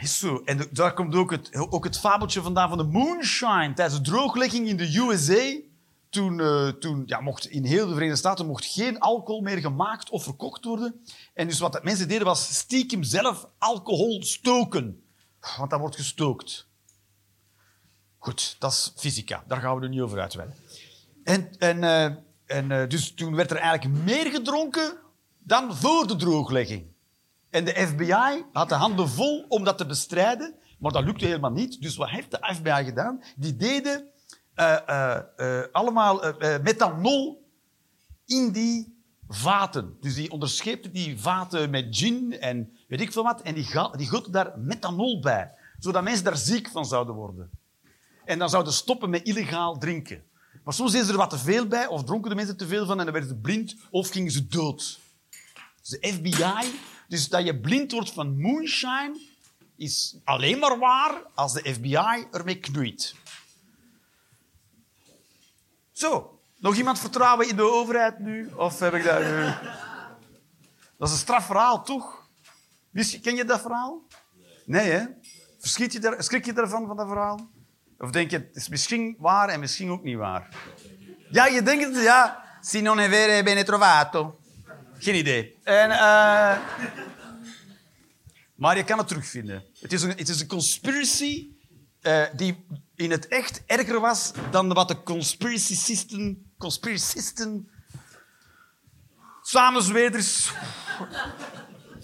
[0.00, 0.42] Is zo.
[0.44, 3.72] En daar komt ook het, ook het fabeltje vandaan van de moonshine.
[3.74, 5.60] Tijdens de drooglegging in de USA,
[6.10, 10.10] toen, eh, toen ja, mocht in heel de Verenigde Staten mocht geen alcohol meer gemaakt
[10.10, 11.04] of verkocht worden.
[11.34, 15.02] En dus wat dat mensen deden, was stiekem zelf alcohol stoken.
[15.56, 16.68] Want dat wordt gestookt.
[18.18, 19.44] Goed, dat is fysica.
[19.46, 20.56] Daar gaan we er niet over uitweiden.
[21.24, 22.04] En, en, eh,
[22.46, 24.96] en eh, dus toen werd er eigenlijk meer gedronken
[25.38, 26.86] dan voor de drooglegging.
[27.50, 31.50] En de FBI had de handen vol om dat te bestrijden, maar dat lukte helemaal
[31.50, 31.82] niet.
[31.82, 33.22] Dus wat heeft de FBI gedaan?
[33.36, 34.10] Die deden
[35.72, 37.48] allemaal eh, eh, methanol
[38.26, 39.96] in die vaten.
[40.00, 43.42] Dus die onderscheepten die vaten met gin en weet ik veel wat.
[43.42, 47.50] En die, die daar methanol bij, zodat mensen daar ziek van zouden worden.
[48.24, 50.22] En dan zouden stoppen met illegaal drinken.
[50.64, 52.98] Maar soms is er wat te veel bij, of dronken de mensen te veel van
[52.98, 55.00] en dan werden ze blind of gingen ze dood.
[55.80, 59.20] Dus de FBI, dus dat je blind wordt van moonshine,
[59.76, 63.14] is alleen maar waar als de FBI ermee knoeit.
[66.00, 68.50] Zo, nog iemand vertrouwen in de overheid nu?
[68.56, 69.20] Of heb ik dat...
[69.20, 69.44] nu?
[70.98, 72.28] Dat is een strafverhaal, toch?
[73.22, 74.02] Ken je dat verhaal?
[74.64, 75.04] Nee, hè?
[75.58, 77.50] Verschiet je daar, schrik je daarvan, van dat verhaal?
[77.98, 80.48] Of denk je, het is misschien waar en misschien ook niet waar?
[81.30, 82.44] Ja, je denkt het, ja.
[82.60, 84.38] Si non è vero bene trovato.
[84.98, 85.56] Geen idee.
[85.62, 86.58] Eh,
[88.54, 89.64] maar je kan het terugvinden.
[89.80, 91.49] Het is een, het is een conspiracy
[92.00, 97.70] eh, die in het echt erger was dan wat de conspiracisten, conspiracisten,
[99.42, 100.52] samenzweerders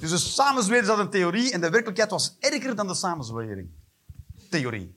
[0.01, 3.71] Dus de samenzwering is dat een theorie en de werkelijkheid was erger dan de samenzwering.
[4.51, 4.95] Theorie.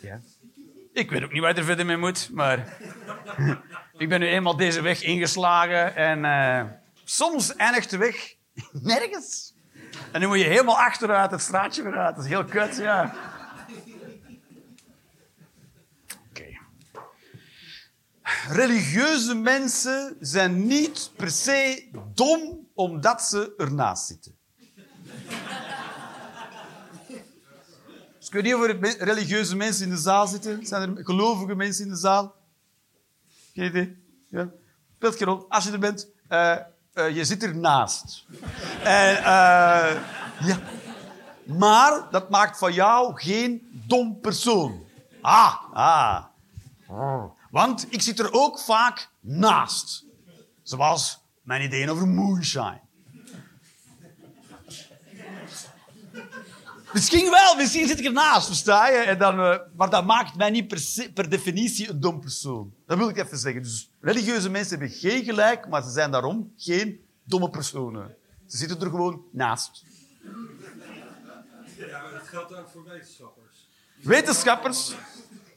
[0.00, 0.20] Ja.
[0.92, 2.78] Ik weet ook niet waar er verder mee moet, maar
[3.98, 6.64] ik ben nu eenmaal deze weg ingeslagen en eh,
[7.04, 8.34] soms eindigt de weg
[8.72, 9.54] nergens.
[10.12, 12.14] En nu moet je helemaal achteruit het straatje weer uit.
[12.14, 13.14] Dat is heel kut, ja.
[16.30, 16.44] Oké.
[18.48, 24.36] Religieuze mensen zijn niet per se dom omdat ze ernaast zitten.
[28.18, 30.66] Dus ik weet niet religieuze mensen in de zaal zitten.
[30.66, 32.37] Zijn er gelovige mensen in de zaal?
[33.58, 33.96] Geen idee?
[34.28, 34.50] Ja?
[35.48, 36.52] Als je er bent, eh,
[36.92, 38.26] eh, je zit ernaast.
[38.82, 40.02] En, eh,
[40.40, 40.58] ja.
[41.44, 44.84] Maar dat maakt van jou geen dom persoon.
[45.20, 46.24] Ah, ah.
[47.50, 50.04] Want ik zit er ook vaak naast.
[50.62, 52.80] Zoals mijn ideeën over moonshine.
[56.92, 58.98] Misschien wel, misschien zit ik ernaast, versta je?
[58.98, 59.36] En dan,
[59.76, 62.76] maar dat maakt mij niet per, per definitie een dom persoon.
[62.88, 63.62] Dat wil ik even zeggen.
[63.62, 68.16] Dus religieuze mensen hebben geen gelijk, maar ze zijn daarom geen domme personen.
[68.46, 69.84] Ze zitten er gewoon naast.
[71.76, 73.68] Ja, maar dat geldt ook voor wetenschappers.
[74.02, 74.94] Wetenschappers,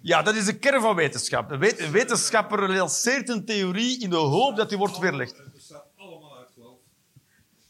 [0.02, 1.52] ja, dat is de kern van wetenschap.
[1.52, 5.38] Een wet- een wetenschapper lanceert een theorie in de hoop dat die wordt weerlegd.
[5.38, 6.80] Het bestaat allemaal uit geloof.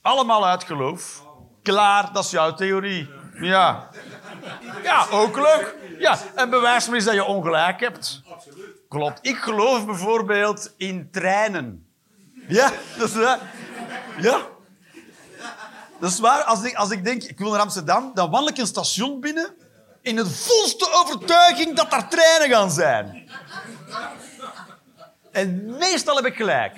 [0.02, 1.26] Allemaal uit geloof.
[1.62, 3.10] Klaar, dat is jouw theorie.
[3.34, 3.90] Ja.
[4.84, 5.76] Ja, ook leuk.
[6.00, 8.22] Ja, en bewijs me eens dat je ongelijk hebt.
[8.30, 8.81] Absoluut.
[8.92, 9.20] Klopt.
[9.22, 11.86] Ik geloof bijvoorbeeld in treinen.
[12.48, 13.40] Ja, dat is waar.
[14.18, 14.42] Ja.
[16.00, 16.44] Dat is waar.
[16.44, 19.54] Als ik, als ik denk, ik wil naar Amsterdam, dan wandel ik een station binnen
[20.02, 23.30] in de volste overtuiging dat daar treinen gaan zijn.
[25.32, 26.76] En meestal heb ik gelijk.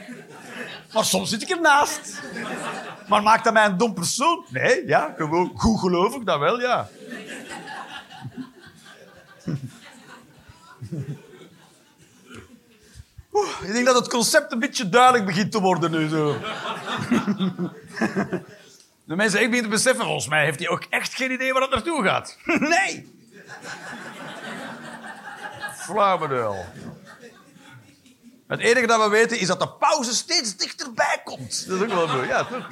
[0.94, 2.22] Maar soms zit ik ernaast.
[3.08, 4.46] Maar maakt dat mij een dom persoon?
[4.50, 6.90] Nee, ja, gewoon goed geloof ik dat wel, ja.
[13.62, 16.08] Ik denk dat het concept een beetje duidelijk begint te worden nu.
[16.10, 16.38] Zo.
[19.06, 21.62] De mensen echt beginnen te beseffen, volgens mij heeft hij ook echt geen idee waar
[21.62, 22.38] het naartoe gaat.
[22.60, 23.12] Nee!
[25.78, 26.66] Flauwedel.
[28.48, 31.68] Het enige dat we weten is dat de pauze steeds dichterbij komt.
[31.68, 32.28] Dat is ook wel mooi.
[32.28, 32.68] Ja, toch?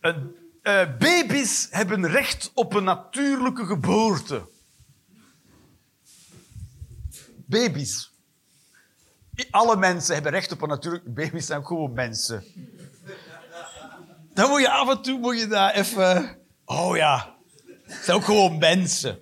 [0.00, 4.42] Een- eh, baby's hebben recht op een natuurlijke geboorte.
[7.46, 8.10] Baby's.
[9.50, 11.10] Alle mensen hebben recht op een natuurlijke...
[11.10, 12.44] Baby's zijn gewoon mensen.
[14.34, 16.38] Dan moet je af en toe moet je daar even...
[16.64, 17.34] Oh ja,
[17.82, 19.18] het zijn ook gewoon mensen.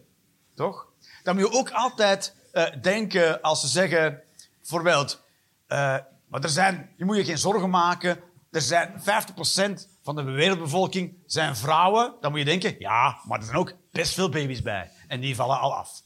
[0.54, 0.86] Toch?
[1.22, 4.22] Dan moet je ook altijd eh, denken als ze zeggen...
[4.60, 5.22] Bijvoorbeeld...
[5.66, 5.96] eh,
[6.28, 8.20] maar er zijn, je moet je geen zorgen maken.
[8.50, 12.14] Er zijn 50% van de wereldbevolking zijn vrouwen.
[12.20, 12.76] Dan moet je denken...
[12.78, 14.90] Ja, maar er zijn ook best veel baby's bij.
[15.08, 16.02] En die vallen al af.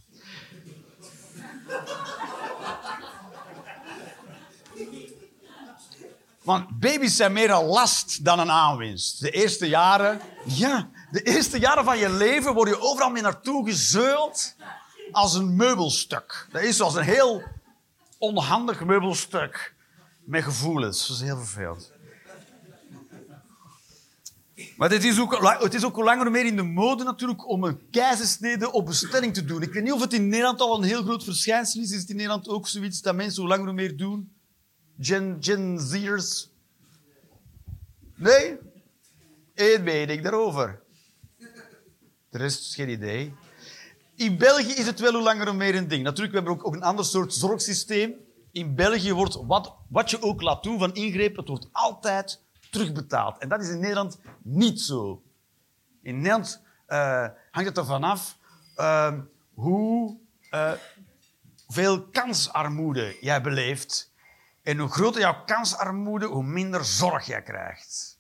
[6.43, 9.21] Want baby's zijn meer een last dan een aanwinst.
[9.21, 13.65] De eerste jaren, ja, de eerste jaren van je leven word je overal mee naartoe
[13.65, 14.57] gezeuld
[15.13, 16.49] als een meubelstuk.
[16.53, 17.43] Dat is zoals een heel
[18.19, 19.75] onhandig meubelstuk
[20.25, 21.07] met gevoelens.
[21.07, 21.94] Dat is heel vervelend.
[24.77, 27.91] Maar het is, ook, het is ook langer meer in de mode natuurlijk om een
[27.91, 29.63] keizersnede op bestelling te doen.
[29.63, 31.91] Ik weet niet of het in Nederland al een heel groot verschijnsel is.
[31.91, 34.33] Is het in Nederland ook zoiets dat mensen hoe langer meer doen?
[34.99, 36.51] Gen, Gen Zers?
[38.15, 38.57] Nee?
[39.55, 40.83] Eén mening daarover.
[42.31, 43.35] De rest is geen idee.
[44.17, 46.03] In België is het wel hoe langer meer een ding.
[46.03, 48.15] Natuurlijk, we hebben ook, ook een ander soort zorgsysteem.
[48.53, 52.44] In België wordt wat, wat je ook laat doen van ingrepen, het wordt altijd
[52.75, 53.39] terugbetaald.
[53.39, 55.23] En dat is in Nederland niet zo.
[56.03, 58.39] In Nederland eh, hangt het ervan af
[58.77, 59.15] eh,
[59.55, 60.19] hoe
[60.51, 60.73] eh,
[61.69, 64.13] veel kansarmoede jij beleeft.
[64.63, 68.19] En hoe groter jouw kansarmoede, hoe minder zorg jij krijgt.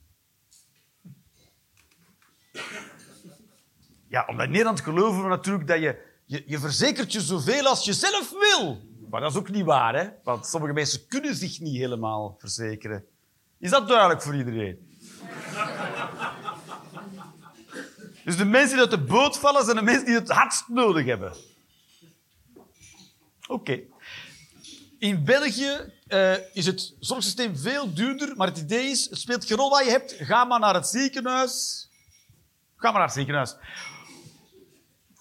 [4.08, 7.84] Ja, omdat in Nederland geloven we natuurlijk dat je, je, je verzekert je zoveel als
[7.84, 8.82] je zelf wil.
[9.10, 10.08] Maar dat is ook niet waar, hè?
[10.22, 13.04] Want sommige mensen kunnen zich niet helemaal verzekeren.
[13.58, 14.92] Is dat duidelijk voor iedereen?
[18.24, 21.06] Dus de mensen die uit de boot vallen, zijn de mensen die het hardst nodig
[21.06, 21.34] hebben.
[23.46, 23.80] Oké.
[24.98, 29.56] In België eh, is het zorgsysteem veel duurder, maar het idee is, het speelt geen
[29.56, 30.14] rol wat je hebt.
[30.18, 31.88] Ga maar naar het ziekenhuis.
[32.76, 33.56] Ga maar naar het ziekenhuis.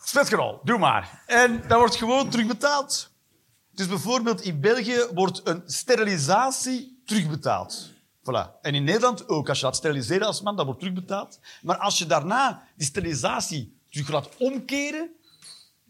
[0.03, 1.23] Spetgerol, doe maar.
[1.25, 3.11] En dat wordt gewoon terugbetaald.
[3.71, 7.92] Dus bijvoorbeeld in België wordt een sterilisatie terugbetaald.
[8.23, 8.59] Voilà.
[8.61, 9.49] En in Nederland ook.
[9.49, 11.39] Als je laat steriliseren als man, dat wordt terugbetaald.
[11.61, 15.09] Maar als je daarna die sterilisatie terug laat omkeren,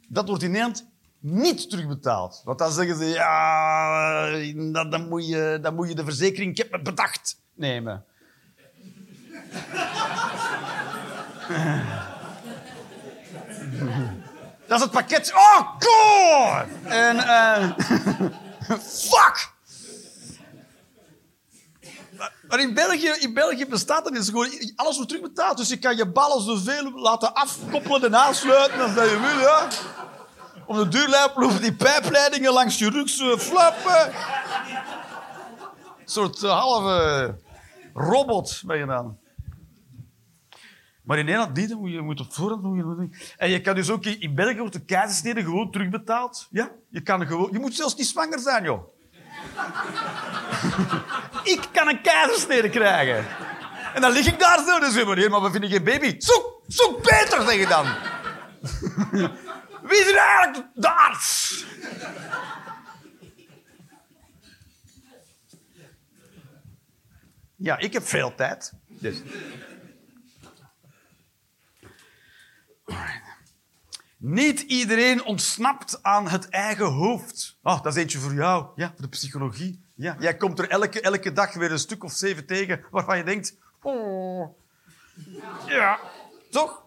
[0.08, 0.88] dat wordt in Nederland
[1.19, 2.41] niet terugbetaald.
[2.46, 4.32] Want dan zeggen ze, ja,
[4.72, 8.06] dan, dan, moet, je, dan moet je de verzekering, ik heb het bedacht, nemen.
[14.67, 15.34] Dat is het pakket.
[15.34, 16.67] Oh, god!
[16.84, 17.72] En, eh
[19.10, 19.53] fuck!
[22.47, 24.49] Maar in België, in België bestaat dat dus gewoon...
[24.75, 25.58] Alles wordt terugbetaald.
[25.58, 29.67] Dus je kan je ballen zoveel laten afkoppelen en aansluiten als dat je wil, ja.
[30.65, 34.13] Om de duur lopen die pijpleidingen langs je rug zo flappen.
[35.99, 37.36] Een soort eh, halve
[37.93, 39.17] robot ben je dan.
[41.03, 44.06] Maar in Nederland niet, moet je, moet op voorhand moet En je kan dus ook
[44.06, 46.47] in in België wordt de keizersnede gewoon terugbetaald.
[46.51, 47.49] Ja, je kan gewoon...
[47.51, 48.92] Je moet zelfs niet zwanger zijn, joh.
[51.43, 53.25] Ik kan een keizersnede krijgen.
[53.93, 54.79] En dan lig ik daar zo.
[54.79, 56.15] Dus nee, maar we vinden geen baby.
[56.17, 57.86] Zoek, zoek Peter, zeg je dan.
[59.89, 61.65] Wie is er eigenlijk de arts?
[67.56, 68.73] Ja, ik heb veel tijd.
[68.88, 69.17] Dus.
[74.25, 77.57] Niet iedereen ontsnapt aan het eigen hoofd.
[77.63, 78.65] Oh, dat is eentje voor jou.
[78.75, 79.83] Ja, voor de psychologie.
[79.95, 83.23] Ja, jij komt er elke, elke dag weer een stuk of zeven tegen waarvan je
[83.23, 83.57] denkt...
[83.81, 84.57] Oh.
[85.67, 85.99] Ja,
[86.49, 86.83] toch?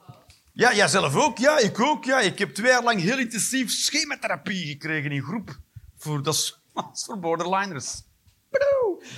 [0.53, 1.39] Ja, jijzelf ook.
[1.39, 2.05] Ja, ik ook.
[2.05, 5.59] Ja, ik heb twee jaar lang heel intensief schematherapie gekregen in groep.
[5.97, 6.35] Voor, dat,
[6.93, 8.03] is, voor borderliners.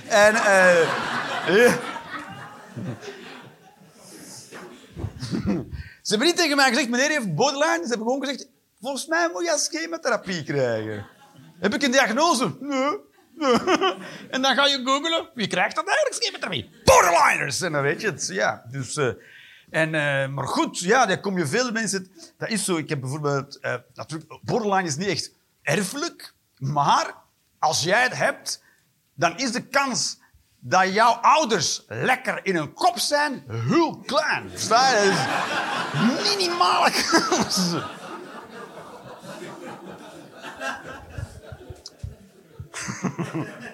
[0.07, 0.35] En...
[0.35, 1.73] eh.
[6.09, 7.81] Ze hebben niet tegen mij gezegd, meneer heeft borderline.
[7.83, 8.47] Ze hebben gewoon gezegd,
[8.81, 11.07] volgens mij moet je schematherapie krijgen.
[11.59, 12.55] Heb ik een diagnose?
[12.59, 12.97] Nee.
[13.35, 13.57] nee.
[14.33, 15.29] En dan ga je googlen.
[15.33, 16.69] Wie krijgt dat eigenlijk, schematherapie?
[16.83, 17.61] Borderliners!
[17.61, 18.63] En dan weet je het, ja.
[18.71, 19.07] Dus, eh,
[19.69, 22.11] en, eh, maar goed, ja, daar kom je veel mensen...
[22.37, 22.77] Dat is zo.
[22.77, 23.59] Ik heb bijvoorbeeld...
[23.59, 26.33] eh, natuurlijk, borderline is niet echt erfelijk.
[26.57, 27.15] Maar
[27.59, 28.63] als jij het hebt,
[29.15, 30.19] dan is de kans
[30.59, 34.49] dat jouw ouders lekker in hun kop zijn heel klein.
[34.49, 35.37] Versta je?
[37.29, 37.73] Kans.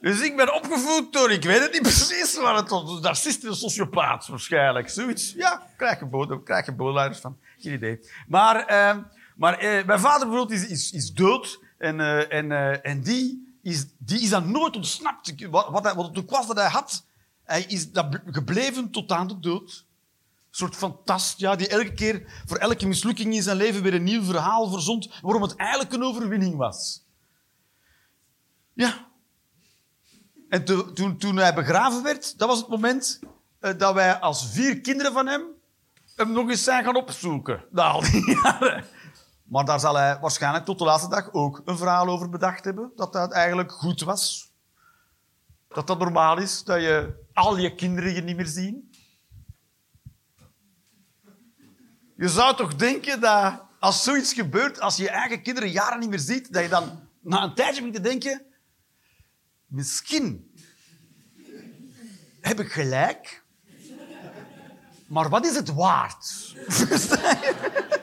[0.00, 3.44] Dus ik ben opgevoed door, ik weet het niet precies, maar het was een narcist
[3.44, 4.88] en sociopaat waarschijnlijk.
[4.88, 5.32] Zoiets.
[5.36, 7.38] Ja, krijg je boden, krijg je bodenleiders van.
[7.58, 8.00] Geen idee.
[8.28, 8.96] Maar, eh,
[9.36, 13.49] maar eh, mijn vader bijvoorbeeld is, is, is dood en, eh, en, eh, en die,
[13.62, 15.46] is, die is dan nooit ontsnapt.
[15.50, 17.04] Wat, wat, wat het ook was dat hij had,
[17.44, 19.84] hij is dat bl- gebleven tot aan de dood.
[20.50, 24.02] Een soort fantast, ja, die elke keer voor elke mislukking in zijn leven weer een
[24.02, 27.02] nieuw verhaal verzond waarom het eigenlijk een overwinning was.
[28.72, 29.08] Ja,
[30.48, 33.18] en to- toen, toen hij begraven werd, dat was het moment
[33.60, 35.42] eh, dat wij als vier kinderen van hem
[36.16, 37.64] hem nog eens zijn gaan opzoeken.
[37.70, 38.84] Na al die jaren.
[39.50, 42.92] Maar daar zal hij waarschijnlijk tot de laatste dag ook een verhaal over bedacht hebben.
[42.96, 44.52] Dat dat eigenlijk goed was.
[45.68, 48.90] Dat dat normaal is, dat je al je kinderen je niet meer zien.
[52.16, 56.10] Je zou toch denken dat als zoiets gebeurt, als je je eigen kinderen jaren niet
[56.10, 58.44] meer ziet, dat je dan na een tijdje begint te denken...
[59.66, 60.54] Misschien
[62.40, 63.42] heb ik gelijk,
[65.06, 66.54] maar wat is het waard?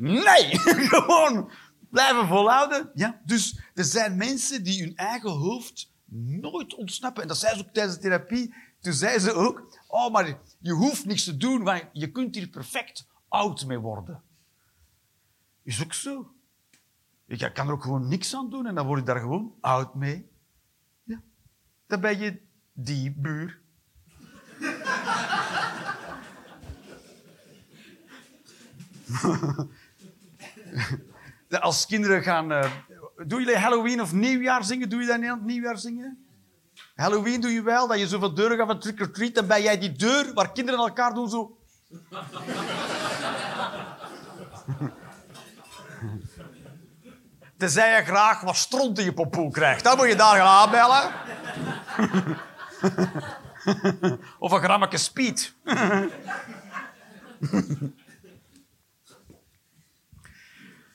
[0.00, 0.58] nee,
[0.88, 1.50] gewoon
[1.90, 2.90] blijven volhouden.
[2.94, 5.92] Ja, dus er zijn mensen die hun eigen hoofd
[6.40, 7.22] nooit ontsnappen.
[7.22, 8.54] En dat zei ze ook tijdens de therapie.
[8.80, 12.48] Toen zei ze ook, oh, maar je hoeft niks te doen, want je kunt hier
[12.48, 14.22] perfect oud mee worden.
[15.62, 16.32] Is ook zo.
[17.26, 19.94] Ik kan er ook gewoon niks aan doen en dan word ik daar gewoon oud
[19.94, 20.30] mee.
[21.02, 21.22] Ja.
[21.86, 22.40] Dan ben je
[22.72, 23.60] die buur.
[31.60, 32.52] Als kinderen gaan...
[32.52, 32.70] eh,
[33.26, 34.88] doe jullie Halloween of Nieuwjaar zingen?
[34.88, 36.24] Doe je dat in Nederland, Nieuwjaar zingen?
[36.94, 39.34] Halloween doe je wel, dat je zo van deuren gaat van trick or treat.
[39.34, 41.58] Dan ben jij die deur waar kinderen elkaar doen zo...
[47.58, 49.84] Tenzij je graag wat stront in je popoe krijgt.
[49.84, 51.10] Dan moet je daar gaan aanbellen.
[54.38, 55.54] of een grammetje speed.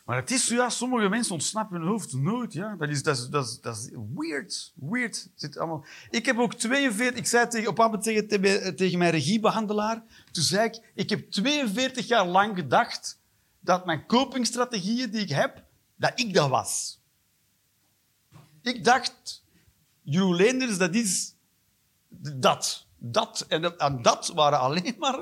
[0.05, 2.53] Maar het is ja, sommige mensen ontsnappen hun hoofd nooit.
[2.53, 2.75] Ja.
[2.75, 4.73] Dat, is, dat, is, dat, is, dat is weird.
[4.75, 5.29] Weird.
[5.35, 5.85] Zit allemaal...
[6.09, 7.19] Ik heb ook 42...
[7.19, 10.03] Ik zei tegen, op een tegen, tegen, tegen mijn regiebehandelaar...
[10.31, 13.19] Toen zei ik, ik heb 42 jaar lang gedacht
[13.59, 15.63] dat mijn copingstrategieën die ik heb,
[15.95, 16.99] dat ik dat was.
[18.61, 19.43] Ik dacht,
[20.01, 21.35] Jeroen Leenders, dat is
[22.09, 22.85] dat.
[22.97, 25.19] Dat en, dat- en dat waren alleen maar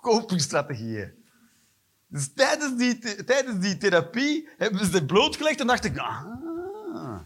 [0.00, 1.21] copingstrategieën.
[2.12, 5.98] Dus tijdens die, tijdens die therapie hebben ze blootgelegd en dacht ik...
[5.98, 7.20] Ah.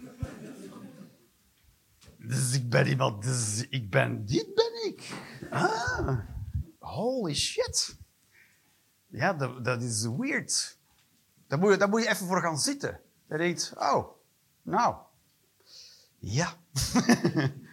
[2.19, 3.23] Dus ik ben iemand...
[3.23, 4.27] Dus ik ben...
[4.27, 5.11] Dit ben ik.
[5.51, 6.19] Ah.
[6.79, 7.97] Holy shit.
[9.07, 10.79] Ja, dat, dat is weird.
[11.47, 13.01] Daar moet, je, daar moet je even voor gaan zitten.
[13.29, 14.09] Je denkt, oh,
[14.63, 14.97] nou,
[16.19, 16.57] ja.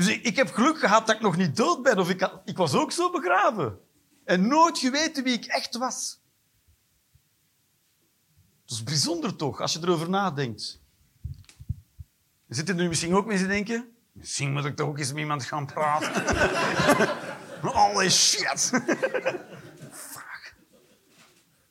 [0.00, 1.98] dus ik, ik heb geluk gehad dat ik nog niet dood ben.
[1.98, 3.78] Of ik, ik was ook zo begraven.
[4.24, 6.20] En nooit geweten wie ik echt was.
[8.64, 10.80] Dat is bijzonder toch, als je erover nadenkt.
[12.48, 13.94] Er zitten nu misschien ook mensen denken...
[14.12, 16.22] Misschien moet ik toch ook eens met iemand gaan praten.
[17.72, 18.70] Holy shit.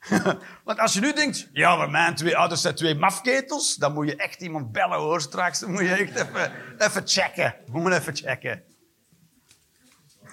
[0.66, 1.49] Want als je nu denkt...
[1.53, 3.76] Ja, maar mijn twee ouders zijn twee mafketels...
[3.76, 5.60] dan moet je echt iemand bellen, hoor, straks.
[5.60, 7.55] Dan moet je echt even, even checken.
[7.72, 8.64] Moet even checken.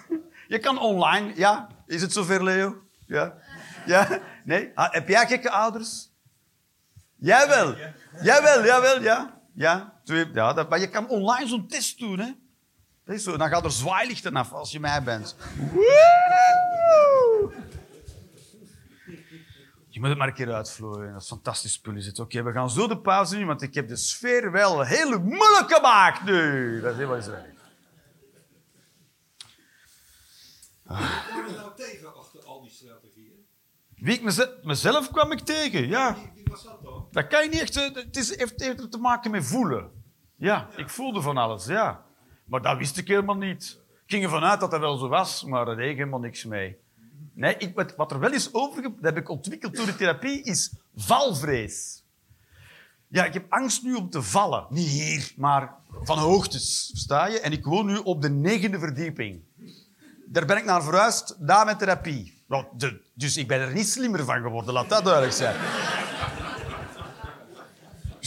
[0.48, 1.32] Je kan online...
[1.34, 2.82] Ja, is het zover, Leo?
[3.06, 3.34] Ja?
[3.86, 4.20] Ja?
[4.44, 4.72] Nee?
[4.74, 6.10] Heb jij gekke ouders?
[7.16, 7.76] Jawel.
[8.22, 9.40] Jawel, jawel, ja.
[9.54, 12.32] Ja, twee, ja maar je kan online zo'n test doen, hè.
[13.04, 13.36] Dat is zo.
[13.36, 15.36] Dan gaat er zwaailichten af als je mij bent.
[19.96, 21.12] Je moet het maar een keer uitvlooien.
[21.12, 21.94] Dat is fantastisch spul.
[22.20, 25.72] Oké, we gaan zo de pauze doen, want ik heb de sfeer wel heel moeilijk
[25.74, 26.80] gemaakt nu.
[26.80, 27.44] Dat is helemaal eens weg.
[30.86, 33.46] Kom je nou tegen achter al die strategieën?
[33.96, 36.14] Wie ik meze- mezelf kwam ik tegen, ja.
[36.14, 37.08] Wie, wie was dat dan?
[37.10, 37.76] Dat kan je niet echt...
[37.76, 39.90] eh, Het is, heeft, heeft te maken met voelen.
[40.36, 42.04] Ja, ik voelde van alles, ja.
[42.44, 43.80] Maar dat wist ik helemaal niet.
[44.04, 46.44] Ik ging ervan uit dat dat wel zo was, maar daar deed ik helemaal niks
[46.44, 46.76] mee.
[47.36, 48.88] Nee, wat, er wel is overge...
[48.94, 52.04] Dat heb ik ontwikkeld door de therapie, is valvrees.
[53.08, 54.66] Ja, ik heb angst nu om te vallen.
[54.70, 57.40] Niet hier, maar van hoogtes, versta je?
[57.40, 59.40] En ik woon nu op de negende verdieping.
[60.26, 62.44] Daar ben ik naar verhuisd, na mijn therapie.
[62.76, 65.56] De- dus ik ben er niet slimmer van geworden, laat dat duidelijk zijn.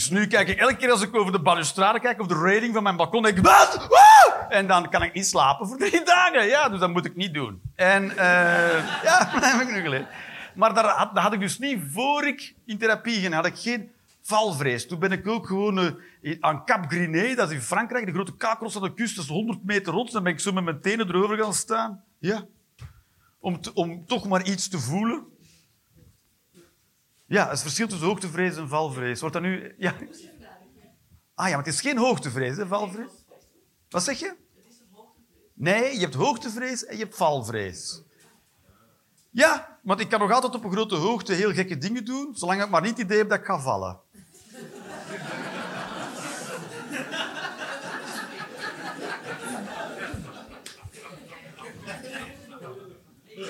[0.00, 2.74] Dus nu kijk ik elke keer als ik over de balustrade kijk, of de rating
[2.74, 3.88] van mijn balkon, denk ik, wat?
[4.48, 6.46] En dan kan ik niet slapen voor drie dagen.
[6.46, 7.60] Ja, dus dat moet ik niet doen.
[7.74, 10.06] En eh, ja, dat heb ik nu geleerd.
[10.54, 13.34] Maar daar had, dat had ik dus niet voor ik in therapie ging.
[13.34, 13.90] had ik geen
[14.22, 14.86] valvrees.
[14.86, 15.78] Toen ben ik ook gewoon
[16.22, 19.24] eh, aan Cap Griné, dat is in Frankrijk, de grote kakros aan de kust, dat
[19.24, 20.12] is 100 meter rond.
[20.12, 22.02] Dan ben ik zo met mijn tenen erover gaan staan.
[22.18, 22.44] Ja.
[23.40, 25.24] Om, te- om toch maar iets te voelen.
[27.30, 29.20] Ja, het verschil tussen hoogtevrees en valvrees.
[29.20, 29.74] Wordt dat nu...
[29.78, 29.94] Ja.
[31.34, 33.10] Ah ja, maar het is geen hoogtevrees, hè, valvrees?
[33.88, 34.36] Wat zeg je?
[35.54, 38.02] Nee, je hebt hoogtevrees en je hebt valvrees.
[39.30, 42.62] Ja, want ik kan nog altijd op een grote hoogte heel gekke dingen doen, zolang
[42.62, 44.00] ik maar niet het idee heb dat ik ga vallen.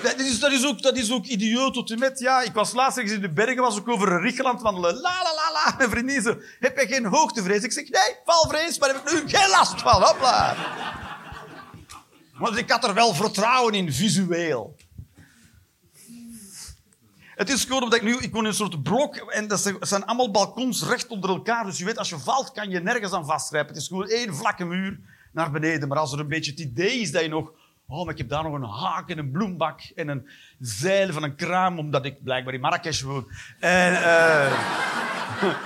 [0.03, 2.19] Dat is, dat, is ook, dat is ook idioot tot met.
[2.19, 4.93] Ja, ik was laatst in de bergen, was ik over een wandelen.
[4.95, 6.37] La la la la, mijn vriendin zo.
[6.59, 7.63] Heb je geen hoogtevrees?
[7.63, 10.01] Ik zeg, nee, valvrees, maar heb ik nu geen last van.
[10.01, 10.55] Hopla.
[12.37, 14.75] Want ik had er wel vertrouwen in, visueel.
[17.35, 18.17] Het is gewoon omdat ik nu...
[18.17, 21.65] Ik woon in een soort blok en dat zijn- zijn allemaal balkons recht onder elkaar.
[21.65, 23.73] Dus je weet, als je valt, kan je nergens aan vastgrijpen.
[23.73, 24.99] Het is gewoon één vlakke muur
[25.33, 25.87] naar beneden.
[25.87, 27.51] Maar als er een beetje het idee is dat je nog...
[27.91, 30.29] Oh, maar ik heb daar nog een haak en een bloembak en een
[30.59, 33.31] zeil van een kraam, omdat ik blijkbaar in Marrakesh woon.
[33.59, 33.93] En...
[34.03, 34.51] eh,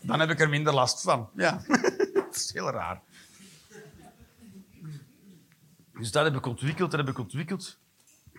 [0.00, 1.30] dan heb ik er minder last van.
[1.36, 1.62] Ja.
[2.14, 3.00] dat is heel raar.
[5.92, 7.78] Dus dat heb ik ontwikkeld, dat heb ik ontwikkeld.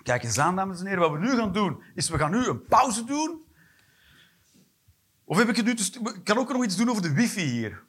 [0.03, 1.01] Kijk eens aan, dames en heren.
[1.01, 3.41] Wat we nu gaan doen, is we gaan nu een pauze doen.
[5.23, 5.83] Of heb ik het nu te...
[5.83, 7.83] st- Ik kan ook nog iets doen over de wifi hier.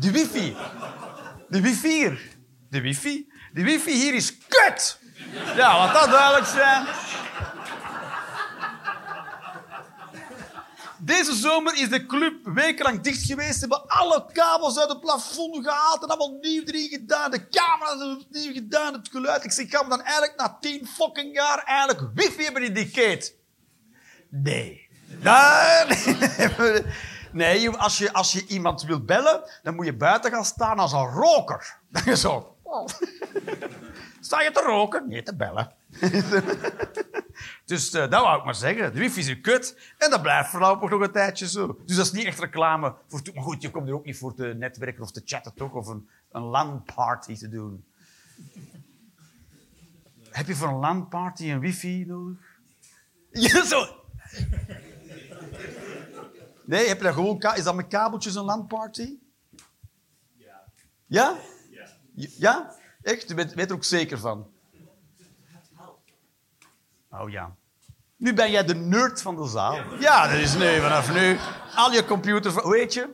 [0.00, 0.56] De wifi.
[1.48, 2.36] De wifi hier.
[2.70, 3.28] De wifi.
[3.52, 4.98] De wifi hier is kut.
[5.56, 6.86] Ja, laat dat duidelijk zijn.
[11.00, 13.52] Deze zomer is de club wekenlang dicht geweest.
[13.54, 17.30] Ze hebben alle kabels uit het plafond gehaald en allemaal nieuw erin gedaan.
[17.30, 19.44] De camera's opnieuw gedaan, het geluid.
[19.44, 22.90] Ik zeg, gaan we dan eigenlijk na tien fucking jaar eigenlijk wifi hebben in die
[22.90, 23.36] keet?
[24.30, 24.86] Nee.
[25.22, 26.82] Nee.
[27.32, 30.92] Nee, als je, als je iemand wil bellen, dan moet je buiten gaan staan als
[30.92, 31.76] een roker.
[31.90, 32.56] Dan je zo...
[32.62, 32.86] oh.
[34.20, 35.08] Sta je te roken?
[35.08, 35.72] Nee, te bellen.
[37.64, 38.92] dus eh, dat wou ik maar zeggen.
[38.92, 39.94] De wifi is een kut.
[39.98, 41.78] En dat blijft voorlopig nog een tijdje zo.
[41.86, 42.94] Dus dat is niet echt reclame.
[43.06, 45.72] Voor maar goed, je komt er ook niet voor te netwerken of te chatten, toch?
[45.72, 47.84] Of een, een LAN-party te doen.
[50.30, 52.38] Heb je voor een LAN-party een wifi nodig?
[53.30, 53.86] Ja, zo.
[56.68, 57.42] Nee, heb je dat gewoon...
[57.56, 59.16] Is dat met kabeltjes een LAN-party?
[60.36, 60.62] Ja.
[61.06, 61.36] Ja?
[62.14, 62.74] Ja?
[63.02, 63.28] Echt?
[63.28, 64.46] Je bent, weet er ook zeker van?
[67.10, 67.54] Oh ja.
[68.16, 69.78] Nu ben jij de nerd van de zaal.
[70.00, 71.38] Ja, dat is nu, vanaf nu.
[71.74, 72.52] Al je computer...
[72.52, 73.08] Hoe heet je?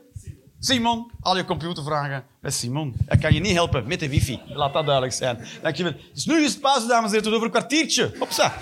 [0.59, 1.11] Simon.
[1.21, 2.95] Al je computervragen met Simon.
[3.05, 4.41] Dat kan je niet helpen met de wifi.
[4.47, 5.47] Laat dat duidelijk zijn.
[5.61, 5.93] Dankjewel.
[6.13, 8.15] Dus nu is het pauze, dames en heren, over een kwartiertje.
[8.19, 8.53] Hopsa.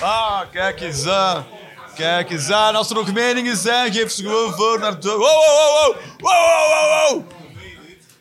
[0.00, 1.44] Ah, kijk eens aan.
[1.94, 2.74] Kijk eens aan.
[2.74, 5.08] Als er nog meningen zijn, geef ze gewoon voor naar de...
[5.08, 6.02] Wow, wow, wow, wow.
[6.18, 7.32] Wow, wow, wow.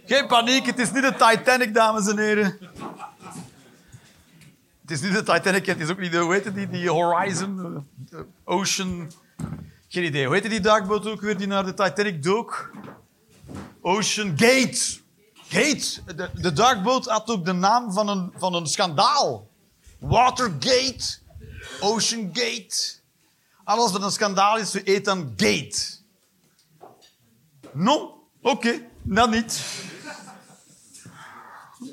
[0.06, 2.58] Geen paniek, het is niet de Titanic, dames en heren.
[4.82, 7.86] Het is niet de Titanic, het is ook niet de, hoe heet die, die Horizon,
[8.12, 9.12] eh, Ocean...
[9.90, 10.26] Geen idee.
[10.26, 12.72] Hoe heette die duikboot ook weer die naar de Titanic dook?
[13.82, 15.00] Ocean Gate.
[15.34, 16.16] Gate.
[16.16, 19.48] De, de duikboot had ook de naam van een, van een schandaal.
[20.00, 21.18] Watergate.
[21.80, 22.96] Ocean Gate.
[23.64, 25.78] Alles wat een schandaal is, heet dan Gate.
[27.72, 28.12] Non?
[28.42, 29.66] Oké, dan niet.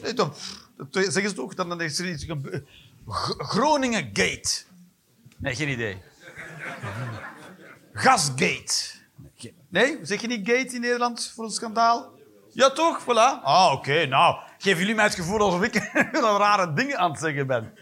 [0.03, 0.35] Nee, dan,
[0.77, 1.55] dat zeggen ze toch?
[1.55, 2.27] Dan is er iets
[3.39, 4.63] Groningen Gate.
[5.37, 6.03] Nee, geen idee.
[7.93, 9.03] Gasgate.
[9.69, 12.13] Nee, zeg je niet gate in Nederland voor een schandaal?
[12.53, 13.03] Ja, toch?
[13.03, 13.43] Voilà.
[13.43, 14.07] Ah, oké.
[14.07, 15.75] Nou, geven jullie mij het gevoel alsof ik
[16.13, 17.73] rare dingen aan het zeggen ben.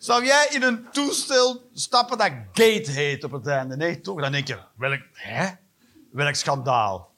[0.00, 3.76] Zou jij in een toestel stappen dat gate heet op het einde?
[3.76, 4.20] Nee, toch?
[4.20, 5.48] Dan denk je, welk, hè?
[6.12, 7.14] Welk schandaal?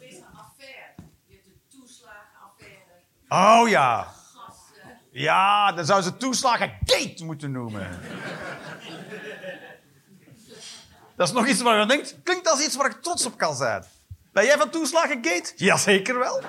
[0.00, 0.94] Is een affaire.
[1.26, 3.62] Je hebt de toeslagenaffaire.
[3.62, 4.06] Oh ja.
[5.10, 7.88] Ja, dan zou ze toeslagen gate moeten noemen.
[11.16, 13.56] Dat is nog iets waar je denkt, klinkt als iets waar ik trots op kan
[13.56, 13.84] zijn.
[14.32, 15.52] Ben jij van toeslagen gate?
[15.56, 16.40] Jazeker wel.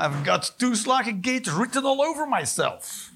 [0.00, 3.10] I've got toeslagen gate written all over myself.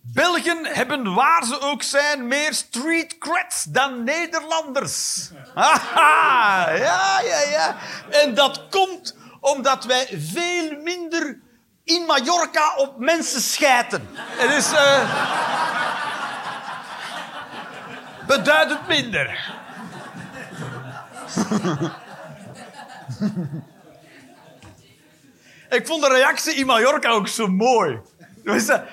[0.00, 5.30] Belgen hebben, waar ze ook zijn, meer street creds dan Nederlanders.
[5.54, 7.76] Haha, ja, ja, ja.
[8.10, 11.38] En dat komt omdat wij veel minder
[11.84, 14.08] in Mallorca op mensen schijten.
[14.12, 15.10] Het is eh,
[18.26, 19.52] beduidend minder.
[25.70, 28.00] Ik vond de reactie in Mallorca ook zo mooi.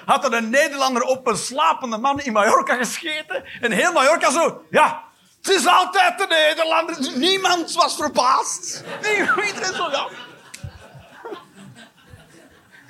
[0.05, 3.43] Had er een Nederlander op een slapende man in Mallorca gescheten.
[3.61, 4.65] En heel Mallorca zo...
[4.69, 5.03] Ja,
[5.41, 7.17] het is altijd de Nederlander.
[7.17, 8.83] Niemand was verbaasd.
[9.01, 9.89] Nee, Iedereen zo...
[9.89, 10.07] Ja.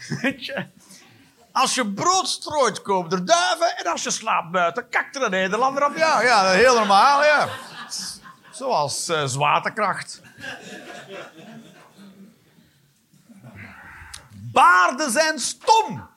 [0.22, 0.66] Weet je?
[1.52, 3.78] Als je brood strooit, komen er duiven.
[3.78, 5.98] En als je slaapt buiten, kakt er een Nederlander op.
[5.98, 7.48] Ja, ja heel normaal, ja.
[8.52, 10.22] Zoals eh, zwaartekracht.
[14.52, 16.08] Baarden zijn stom.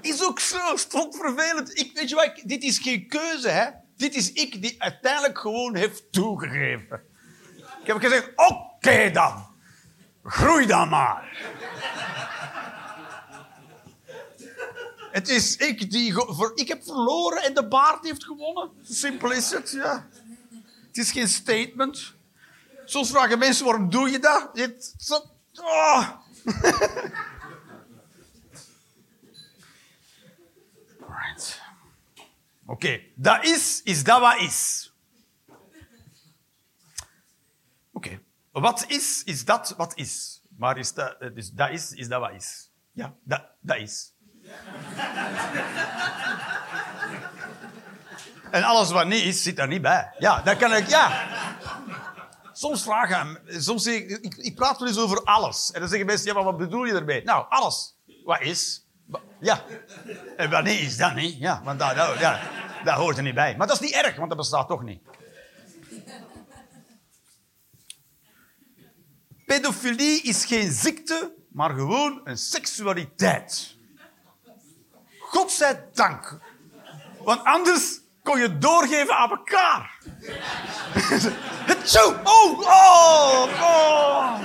[0.00, 1.78] Is ook zo stom vervelend.
[1.78, 3.70] Ik, weet je wat, dit is geen keuze, hè.
[3.96, 7.02] Dit is ik die uiteindelijk gewoon heeft toegegeven.
[7.80, 9.46] Ik heb gezegd, oké dan.
[10.24, 11.40] Groei dan maar.
[15.12, 16.14] Het is ik die...
[16.54, 18.70] ik heb verloren en de baard heeft gewonnen.
[18.82, 20.08] Simpel is het, ja.
[20.86, 22.14] Het is geen statement.
[22.84, 24.50] Soms vragen mensen, waarom doe je dat?
[24.96, 25.14] Zo,
[25.54, 26.08] oh.
[30.98, 31.60] Right.
[32.66, 34.92] Oké, dat is, is dat wat is.
[37.92, 38.20] Oké,
[38.50, 40.42] wat is, is dat wat is.
[40.56, 42.70] Maar is dat, eh, dus dat is, is dat wat is.
[42.92, 44.12] Ja, dat, dat is.
[48.50, 50.12] En alles wat niet is, zit daar niet bij.
[50.18, 51.26] Ja, dat kan ik, ja.
[52.62, 55.70] Soms vragen, soms zeg ik, ik, ik praat wel eens over alles.
[55.72, 57.22] En dan zeggen mensen, ja, maar wat bedoel je ermee?
[57.22, 57.96] Nou, alles.
[58.24, 58.86] Wat is?
[59.40, 59.64] Ja.
[60.36, 61.38] En wat niet is, dat niet.
[61.38, 62.38] Ja, want dat, dat,
[62.84, 63.56] dat hoort er niet bij.
[63.56, 65.02] Maar dat is niet erg, want dat bestaat toch niet.
[69.46, 73.76] Pedofilie is geen ziekte, maar gewoon een seksualiteit.
[75.20, 76.40] Godzijdank.
[77.24, 79.98] Want anders kon je doorgeven aan elkaar.
[81.70, 82.14] Het zo.
[82.24, 84.40] Oh, oh, oh.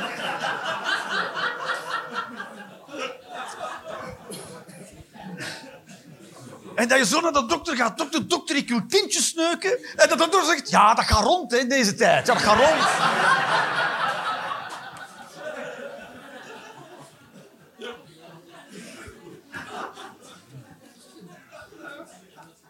[6.75, 7.97] En dat je zo naar de dokter gaat.
[7.97, 9.71] Dokter, dokter, ik wil kindjes sneuken.
[9.95, 12.27] En dat de dokter zegt, ja, dat gaat rond hè, deze tijd.
[12.27, 12.83] Ja, dat gaat rond.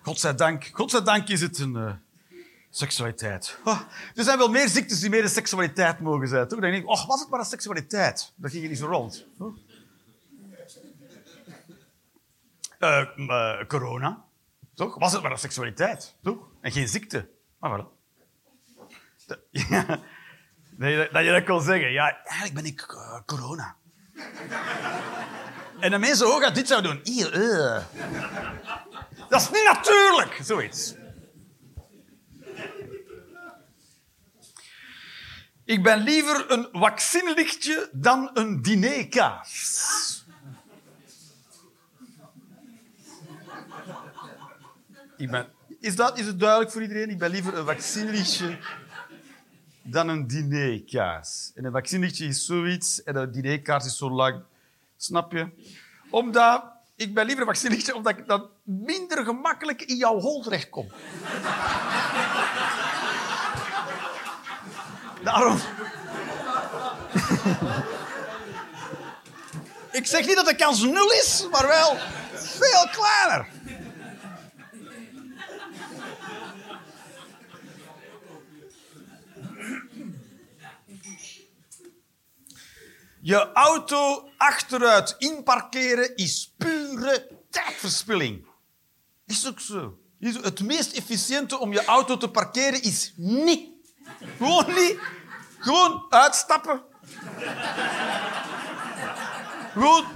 [0.07, 1.91] Godzijdank, godzijdank is het een eh,
[2.69, 3.59] seksualiteit.
[3.63, 3.81] Ah,
[4.15, 6.47] er zijn wel meer ziektes die meer een seksualiteit mogen zijn.
[6.47, 6.59] Toch?
[6.59, 8.33] Dan denk ik, oh, was het maar een seksualiteit?
[8.35, 9.25] Dat ging er niet zo rond.
[12.79, 14.25] Eh, eh, corona.
[14.73, 14.99] Toch?
[14.99, 16.15] Was het maar een seksualiteit.
[16.23, 16.37] Toch?
[16.61, 17.29] En geen ziekte.
[17.59, 17.85] Maar voilà.
[20.77, 21.91] Dat, je, dat je kon zeggen.
[21.91, 22.85] Ja, eigenlijk ben ik
[23.25, 23.75] corona.
[25.79, 26.99] En de mensen ook dit zou doen.
[29.29, 30.95] Dat is niet natuurlijk, zoiets.
[35.65, 39.85] Ik ben liever een vaccinelichtje dan een dinerkaars.
[45.79, 47.09] Is, dat, is het duidelijk voor iedereen?
[47.09, 48.57] Ik ben liever een vaccinelichtje
[49.81, 51.51] dan een dinerkaars.
[51.55, 54.43] En een vaccinelichtje is zoiets en een dinerkaars is zo lang.
[54.97, 55.49] Snap je?
[56.09, 60.91] Omdat ik ben liever vaccinelichtje omdat ik dan minder gemakkelijk in jouw hol terechtkom.
[65.23, 65.59] Daarom.
[69.91, 71.97] ik zeg niet dat de kans nul is, maar wel
[72.33, 73.47] veel kleiner.
[83.27, 88.45] Je auto achteruit inparkeren is pure tijdverspilling.
[89.25, 89.97] Is ook zo.
[90.19, 93.69] Het meest efficiënte om je auto te parkeren is niet.
[94.37, 94.99] Gewoon niet.
[95.59, 96.81] Gewoon uitstappen.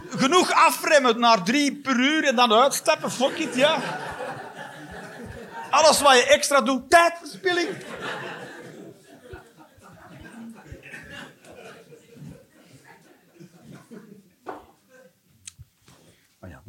[0.10, 3.12] Genoeg afremmen naar drie per uur en dan uitstappen.
[3.12, 3.82] Fuck it, ja.
[5.70, 7.70] Alles wat je extra doet, tijdverspilling.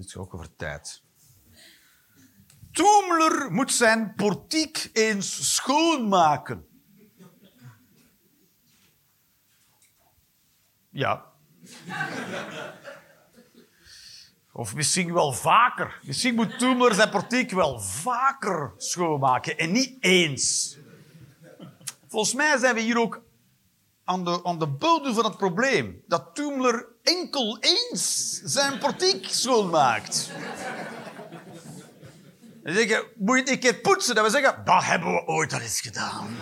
[0.02, 1.02] Dit is ook over tijd.
[2.72, 6.66] Toemler moet zijn portiek eens schoonmaken.
[10.90, 11.32] Ja.
[14.52, 16.00] Of misschien wel vaker.
[16.02, 20.76] Misschien moet Toemler zijn portiek wel vaker schoonmaken en niet eens.
[22.08, 23.22] Volgens mij zijn we hier ook
[24.04, 26.02] aan de, aan de bodem van het probleem.
[26.06, 30.30] Dat Toemler enkel eens zijn portiek schoonmaakt.
[32.62, 34.14] Dan zeggen, moet je het een keer poetsen?
[34.14, 36.36] Dat we zeggen, dat hebben we ooit al eens gedaan.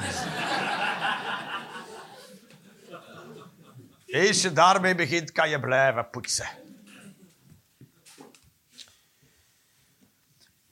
[4.12, 6.48] Als je daarmee begint, kan je blijven poetsen.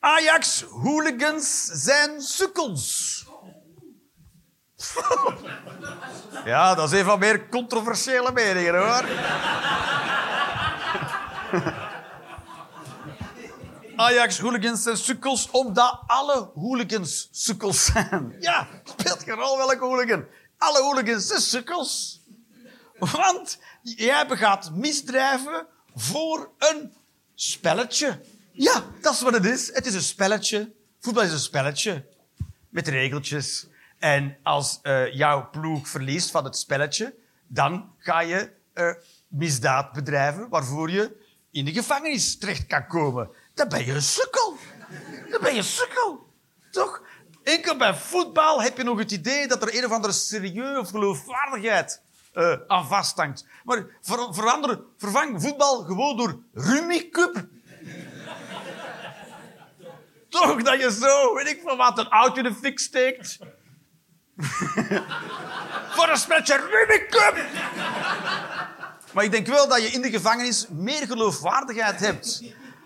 [0.00, 3.26] Ajax-hooligans zijn sukkels.
[6.44, 9.04] Ja, dat is een van meer controversiële meningen, hoor.
[13.96, 18.36] Ajax-hooligans zijn sukkels omdat alle hooligans sukkels zijn.
[18.40, 20.24] Ja, speelt geen rol welke hooligan.
[20.58, 22.20] Alle hooligans zijn sukkels.
[22.98, 26.92] Want jij begaat misdrijven voor een
[27.34, 28.20] spelletje.
[28.52, 29.74] Ja, dat is wat het is.
[29.74, 30.72] Het is een spelletje.
[31.00, 32.04] Voetbal is een spelletje.
[32.68, 33.66] Met regeltjes.
[33.98, 37.14] En als eh, jouw ploeg verliest van het spelletje,
[37.46, 38.90] dan ga je eh,
[39.28, 41.16] misdaad bedrijven waarvoor je
[41.50, 43.30] in de gevangenis terecht kan komen.
[43.54, 44.56] Dan ben je een sukkel.
[45.30, 46.32] Dan ben je een sukkel.
[46.70, 47.02] Toch?
[47.42, 50.90] Enkel bij voetbal heb je nog het idee dat er een of andere serieus of
[50.90, 53.46] geloofwaardigheid eh, aan vasthangt.
[53.64, 57.46] Maar ver, verander, vervang voetbal gewoon door Rummy Cup.
[60.28, 63.38] Toch dat je zo, weet ik van wat, een auto de fik steekt.
[65.96, 67.44] Voor een spelletje Rubik Cup.
[69.12, 72.42] Maar ik denk wel dat je in de gevangenis meer geloofwaardigheid hebt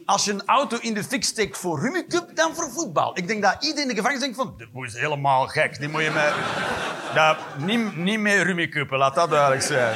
[0.07, 3.19] als je een auto in de fik steekt voor Rubik Cup dan voor voetbal.
[3.19, 5.79] Ik denk dat iedereen in de gevangenis denkt van, dit is helemaal gek.
[5.79, 6.33] Die moet je.
[7.15, 9.95] Ja, niet, niet met Rubik Cup, laat dat duidelijk zijn.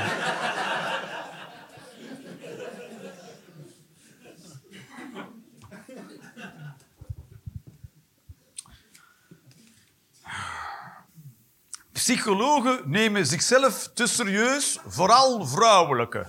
[12.07, 16.27] Psychologen nemen zichzelf te serieus, vooral vrouwelijke.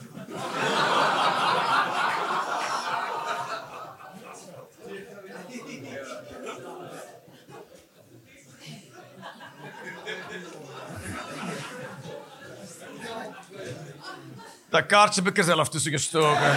[14.70, 16.56] Dat kaartje heb ik er zelf tussen gestoken.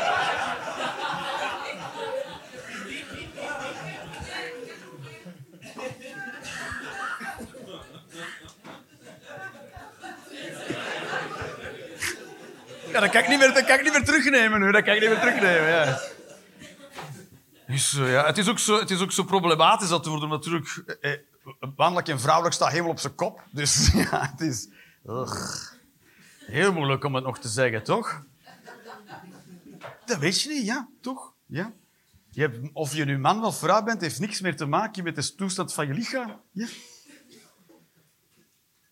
[12.96, 14.72] Ja, dat kan ik niet meer, dat kan ik niet meer terugnemen nu.
[14.72, 16.00] Dat kan ik niet meer terugnemen, ja.
[17.66, 20.82] Dus, ja, het, is ook zo, het is ook zo problematisch dat wordt natuurlijk...
[21.00, 21.18] Eh, eh,
[21.76, 23.42] mannelijk en vrouwelijk staat helemaal op zijn kop.
[23.50, 24.68] Dus ja, het is...
[26.46, 28.22] heel moeilijk om het nog te zeggen, toch?
[30.04, 31.32] Dat weet je niet, ja, toch?
[31.46, 31.72] Ja.
[32.30, 35.14] Je hebt, of je nu man of vrouw bent, heeft niks meer te maken met
[35.14, 36.40] de toestand van je lichaam.
[36.52, 36.66] Ja.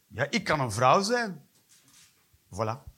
[0.09, 1.46] Ja, ik kan een vrouw zijn.
[2.50, 2.93] Voilà.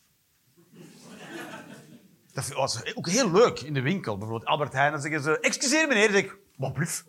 [2.37, 4.19] Dat was ook heel leuk in de winkel.
[4.19, 5.41] Bijvoorbeeld Albert Heijn, dan zeggen ze...
[5.41, 6.37] Excuseer meneer, zeg ik...
[6.57, 7.05] Wat bluf.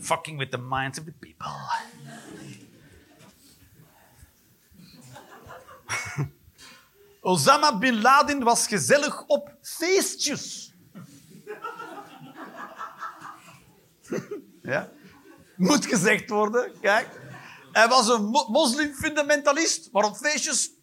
[0.00, 1.46] Fucking with the minds of the people.
[7.22, 10.74] Osama Bin Laden was gezellig op feestjes.
[14.62, 14.88] ja?
[15.56, 17.08] Moet gezegd worden, kijk.
[17.72, 20.70] Hij was een mo- moslimfundamentalist, maar op feestjes...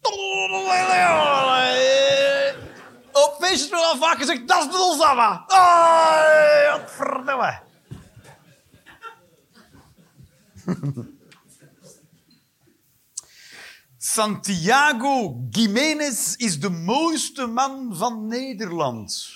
[3.12, 5.44] Op feestjes werd al vaak gezegd, dat is de Osama.
[6.78, 7.62] Wat verdomme.
[14.02, 19.28] Santiago Gimenez is de mooiste man van Nederland.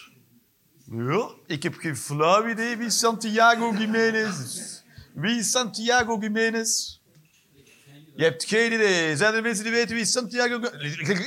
[0.90, 4.82] Ja, ik heb geen flauw idee wie Santiago Gimenez is.
[5.14, 6.98] Wie is Santiago Gimenez?
[8.16, 9.16] Je hebt geen idee.
[9.16, 10.60] Zijn er mensen die weten wie Santiago?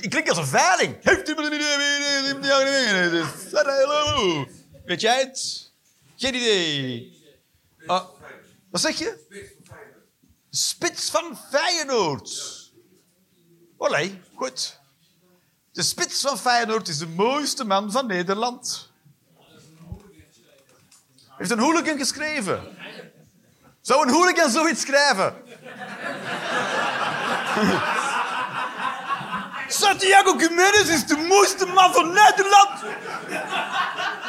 [0.01, 0.95] Ik klink als een veiling.
[1.01, 3.51] Heeft iemand een idee wie Santiago Gimenez is?
[3.51, 4.47] Hallo.
[4.85, 5.71] Weet jij het?
[6.15, 7.17] Geen idee.
[7.85, 8.05] Ah,
[8.69, 9.25] wat zeg je?
[10.49, 12.56] Spits van Feyenoord.
[13.77, 14.79] Olé, goed.
[15.71, 18.91] De spits van Feyenoord is de mooiste man van Nederland.
[21.37, 22.77] Heeft een hooligan geschreven.
[23.81, 25.35] Zou een hooligan zoiets schrijven?
[29.67, 32.83] Santiago Gimenez is de mooiste man van Nederland.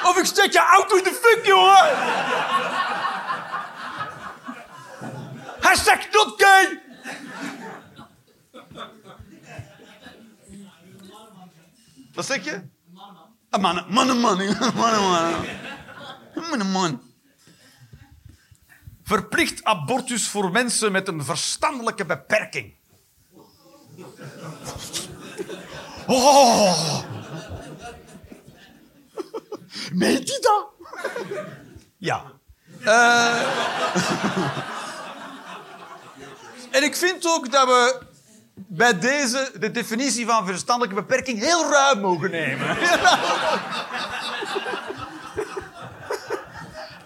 [0.05, 1.97] Of ik steek je auto in de fik, jongen.
[5.61, 6.83] Hashtag not gay.
[12.19, 12.53] Wat zeg je?
[13.51, 13.85] Een man.
[13.89, 14.37] Man, een man.
[14.37, 15.47] Man, man.
[16.35, 17.03] Man, een man.
[19.03, 22.75] Verplicht abortus voor mensen met een verstandelijke beperking.
[26.07, 27.03] Oh.
[29.93, 30.67] Meent hij dat?
[31.97, 32.25] Ja.
[32.81, 33.43] Eh.
[36.77, 38.08] en ik vind ook dat we
[38.67, 42.77] bij deze de definitie van verstandelijke beperking heel ruim mogen nemen.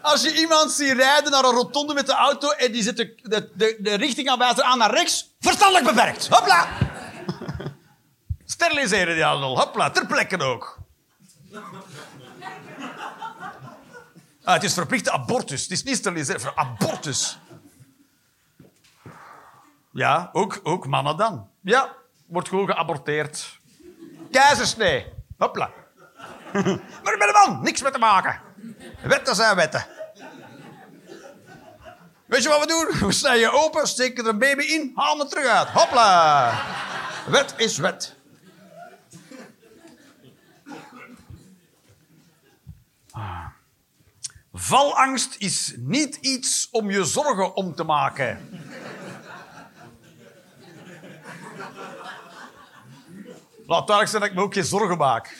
[0.02, 3.14] Als je iemand ziet rijden naar een rotonde met de auto en die zet de,
[3.22, 6.28] de, de, de richtingaanwijzer aan naar rechts, verstandelijk beperkt.
[6.28, 6.68] Hopla!
[8.44, 9.58] Steriliseren die handel.
[9.58, 10.78] Hopla, ter plekke ook.
[14.44, 15.62] Ah, het is verplichte abortus.
[15.62, 17.38] Het is niet steriliseren, abortus.
[19.92, 21.48] Ja, ook, ook mannen dan.
[21.60, 23.60] Ja, wordt gewoon geaborteerd.
[24.30, 25.12] Keizersnee.
[25.38, 25.70] Hopla.
[27.02, 28.40] maar met een man, niks mee te maken.
[29.02, 29.86] Wetten zijn wetten.
[32.26, 33.08] Weet je wat we doen?
[33.08, 35.68] We snijden open, steken er een baby in, halen het terug uit.
[35.68, 36.52] Hopla.
[37.26, 38.16] Wet is wet.
[43.10, 43.46] Ah.
[44.52, 48.60] Valangst is niet iets om je zorgen om te maken.
[53.72, 55.36] Laat duidelijk zijn dat ik me ook geen zorgen maak.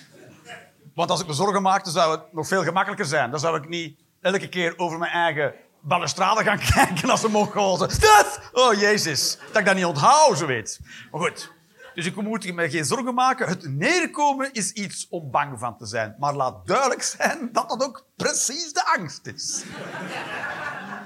[0.95, 3.31] Want als ik me zorgen maakte, zou het nog veel gemakkelijker zijn.
[3.31, 7.77] Dan zou ik niet elke keer over mijn eigen balustrade gaan kijken als mongool.
[7.77, 9.39] Zo, "Stas!" Oh, jezus.
[9.47, 10.81] Dat ik dat niet onthoud, zo weet.
[11.11, 11.53] Maar goed.
[11.95, 13.49] Dus ik moet me geen zorgen maken.
[13.49, 16.15] Het neerkomen is iets om bang van te zijn.
[16.19, 19.63] Maar laat duidelijk zijn dat dat ook precies de angst is.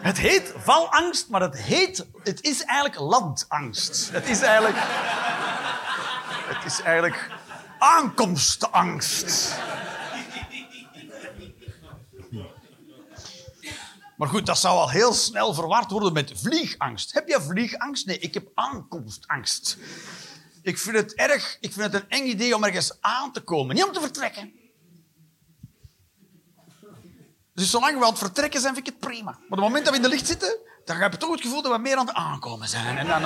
[0.01, 4.11] Het heet valangst, maar het, heet, het is eigenlijk landangst.
[4.12, 4.77] Het is eigenlijk...
[6.47, 7.30] Het is eigenlijk
[7.78, 9.55] aankomstangst.
[14.16, 17.12] Maar goed, dat zou al heel snel verward worden met vliegangst.
[17.12, 18.07] Heb je vliegangst?
[18.07, 19.78] Nee, ik heb aankomstangst.
[20.62, 23.74] Ik vind het erg, ik vind het een eng idee om ergens aan te komen,
[23.74, 24.53] niet om te vertrekken.
[27.55, 29.30] Dus zolang we aan het vertrekken zijn, vind ik het prima.
[29.30, 31.40] Maar op het moment dat we in de licht zitten, dan heb je toch het
[31.40, 32.99] gevoel dat we meer aan het aankomen zijn.
[32.99, 33.22] En dan,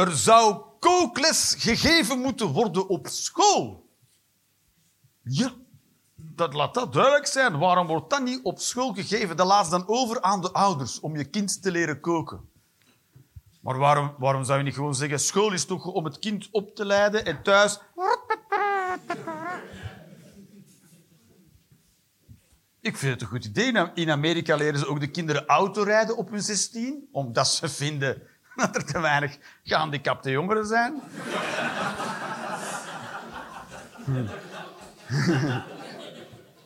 [0.00, 3.88] Er zou kookles gegeven moeten worden op school.
[5.22, 5.52] Ja,
[6.14, 7.58] dat laat dat duidelijk zijn.
[7.58, 9.36] Waarom wordt dat niet op school gegeven?
[9.36, 12.48] Dat laat dan over aan de ouders om je kind te leren koken.
[13.60, 16.74] Maar waarom, waarom zou je niet gewoon zeggen: school is toch om het kind op
[16.74, 17.80] te leiden en thuis.
[22.80, 23.90] Ik vind het een goed idee.
[23.94, 28.22] In Amerika leren ze ook de kinderen autorijden op hun 16, omdat ze vinden
[28.60, 31.02] dat er te weinig gehandicapte jongeren zijn.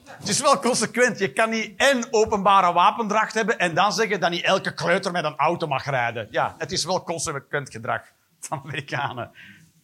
[0.06, 1.18] Het is wel consequent.
[1.18, 5.24] Je kan niet en openbare wapendracht hebben en dan zeggen dat niet elke kleuter met
[5.24, 6.28] een auto mag rijden.
[6.30, 8.02] Ja, het is wel consequent gedrag
[8.40, 9.30] van Amerikanen.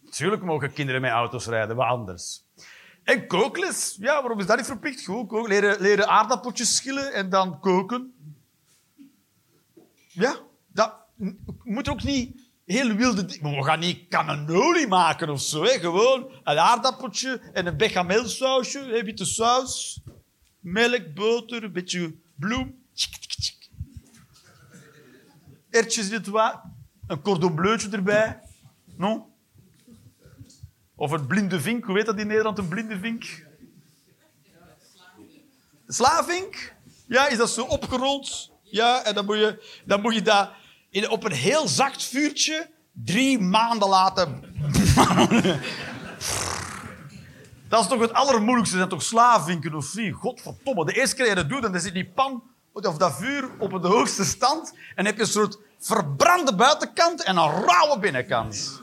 [0.04, 2.42] Natuurlijk mogen kinderen met auto's rijden, wat anders.
[3.04, 5.04] En kookles, ja, waarom is dat niet verplicht?
[5.04, 5.48] Koken.
[5.48, 8.14] Leren, leren aardappeltjes schillen en dan koken.
[10.08, 10.34] Ja,
[10.66, 10.94] dat
[11.62, 13.56] moet ook niet heel wilde dingen.
[13.56, 15.62] We gaan niet cannoli maken of zo.
[15.62, 15.78] Hè.
[15.78, 20.00] Gewoon een aardappeltje en een bechamelsausje, een beetje saus,
[20.60, 22.78] melk, boter, een beetje bloem.
[25.70, 26.70] Ertjes in het water,
[27.06, 28.40] een cordon bleuetje erbij.
[28.96, 29.24] Non?
[30.94, 31.84] Of een blinde vink.
[31.84, 33.46] Hoe heet dat in Nederland, een blinde vink?
[35.86, 36.74] Slavink?
[37.06, 38.50] Ja, is dat zo opgerold?
[38.62, 40.50] Ja, en dan moet je, dan moet je dat
[40.90, 44.40] in, op een heel zacht vuurtje drie maanden laten...
[47.68, 48.78] dat is toch het allermoeilijkste.
[48.78, 50.14] Dat toch slavinken of niet?
[50.14, 50.84] Godverdomme.
[50.84, 53.82] De eerste keer dat je dat doet, dan zit die pan of dat vuur op
[53.82, 54.74] de hoogste stand.
[54.94, 58.80] En heb je een soort verbrande buitenkant en een rauwe binnenkant.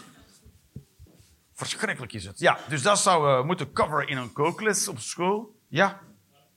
[1.53, 2.39] Verschrikkelijk is het.
[2.39, 5.55] Ja, dus dat zouden we moeten coveren in een kookles op school.
[5.67, 5.99] Ja.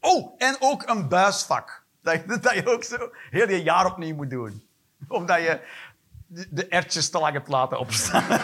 [0.01, 1.85] Oh, en ook een buisvak.
[2.03, 4.70] Dat dat je ook zo heel je jaar opnieuw moet doen.
[5.11, 5.61] Omdat je
[6.27, 8.25] de, ertjes te lang hebt laten opstaan.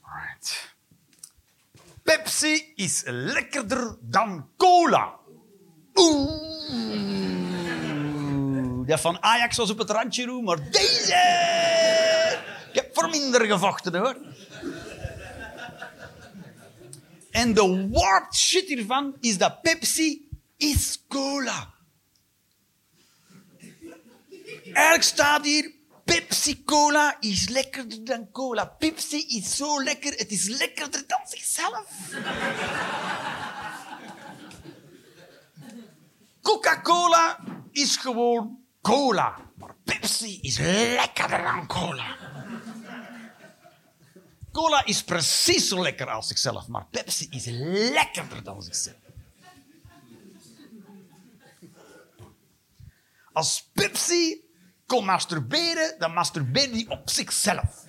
[0.00, 0.74] Alright.
[2.02, 5.14] Pepsi is lekkerder dan cola.
[5.94, 6.54] Oeh.
[8.86, 11.14] Dat van Ajax was op het randje roem, maar deze...
[12.72, 14.16] Ik heb voor minder gevochten, hoor.
[17.34, 21.74] En de warped shit hiervan is dat Pepsi is cola.
[24.64, 25.72] Eigenlijk staat hier...
[26.04, 28.64] Pepsi-Cola is lekkerder dan cola.
[28.64, 31.86] Pepsi is zo lekker, het is lekkerder dan zichzelf.
[36.42, 37.38] Coca-Cola
[37.72, 39.36] is gewoon cola.
[39.58, 42.33] Maar Pepsi is lekkerder dan cola.
[44.54, 47.46] Cola is precies zo lekker als zichzelf, maar Pepsi is
[47.92, 48.96] lekkerder dan zichzelf.
[53.32, 54.44] Als Pepsi
[54.86, 57.84] kon masturberen, dan masturbeerde hij op zichzelf.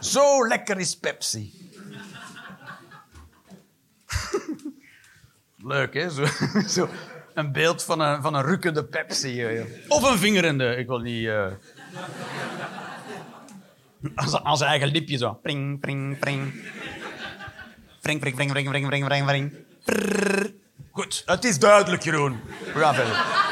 [0.00, 1.72] Zo lekker is Pepsi.
[5.72, 6.10] Leuk, hè?
[6.68, 6.88] Zo,
[7.34, 9.64] een beeld van een, van een rukkende Pepsi.
[9.88, 11.26] Of een vingerende, ik wil niet...
[11.26, 11.52] eh.
[14.16, 15.32] Zijn- aan zijn eigen lipje zo.
[15.32, 16.52] Pring, pring, pring.
[18.00, 19.52] Pring, pring, pring, pring, pring, pring, pring, pring.
[19.84, 20.52] Prrr.
[20.90, 22.40] Goed, het is duidelijk, Jeroen.
[22.74, 23.42] We gaan verder.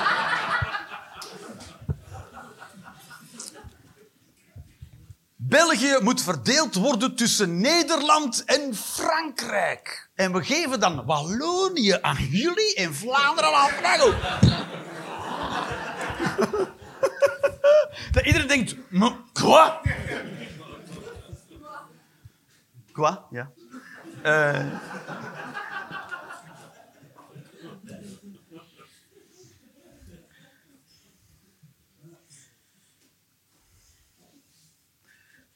[5.36, 10.11] België moet verdeeld worden tussen Nederland en Frankrijk.
[10.14, 13.70] En we geven dan Wallonië aan jullie en Vlaanderen aan.
[18.12, 19.70] Dat iedereen denkt, "Maar quoi?
[22.92, 23.18] Quoi?
[23.30, 23.50] Ja.
[24.22, 24.66] Eh.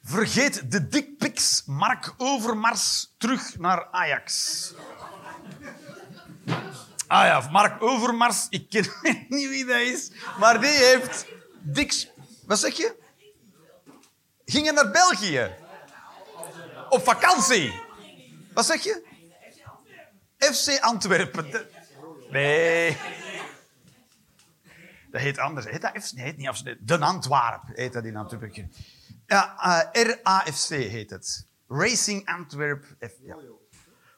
[0.03, 4.74] Vergeet de dickpics, Mark Overmars terug naar Ajax.
[7.07, 8.86] Ah ja, Mark Overmars, ik ken
[9.28, 11.26] niet wie dat is, maar die heeft
[11.72, 12.08] diks...
[12.46, 12.94] Wat zeg je?
[14.44, 15.54] Gingen naar België.
[16.88, 17.80] Op vakantie.
[18.54, 19.04] Wat zeg je?
[20.38, 21.50] FC Antwerpen.
[22.30, 22.96] Nee.
[25.10, 25.66] Dat heet anders.
[25.66, 26.12] Heet dat FC?
[26.12, 26.76] Nee, heet niet FC.
[26.80, 28.72] De Antwerp heet dat in Antwerpen.
[29.26, 29.58] Ja,
[29.92, 31.46] eh, RAFC heet het.
[31.68, 32.84] Racing Antwerp.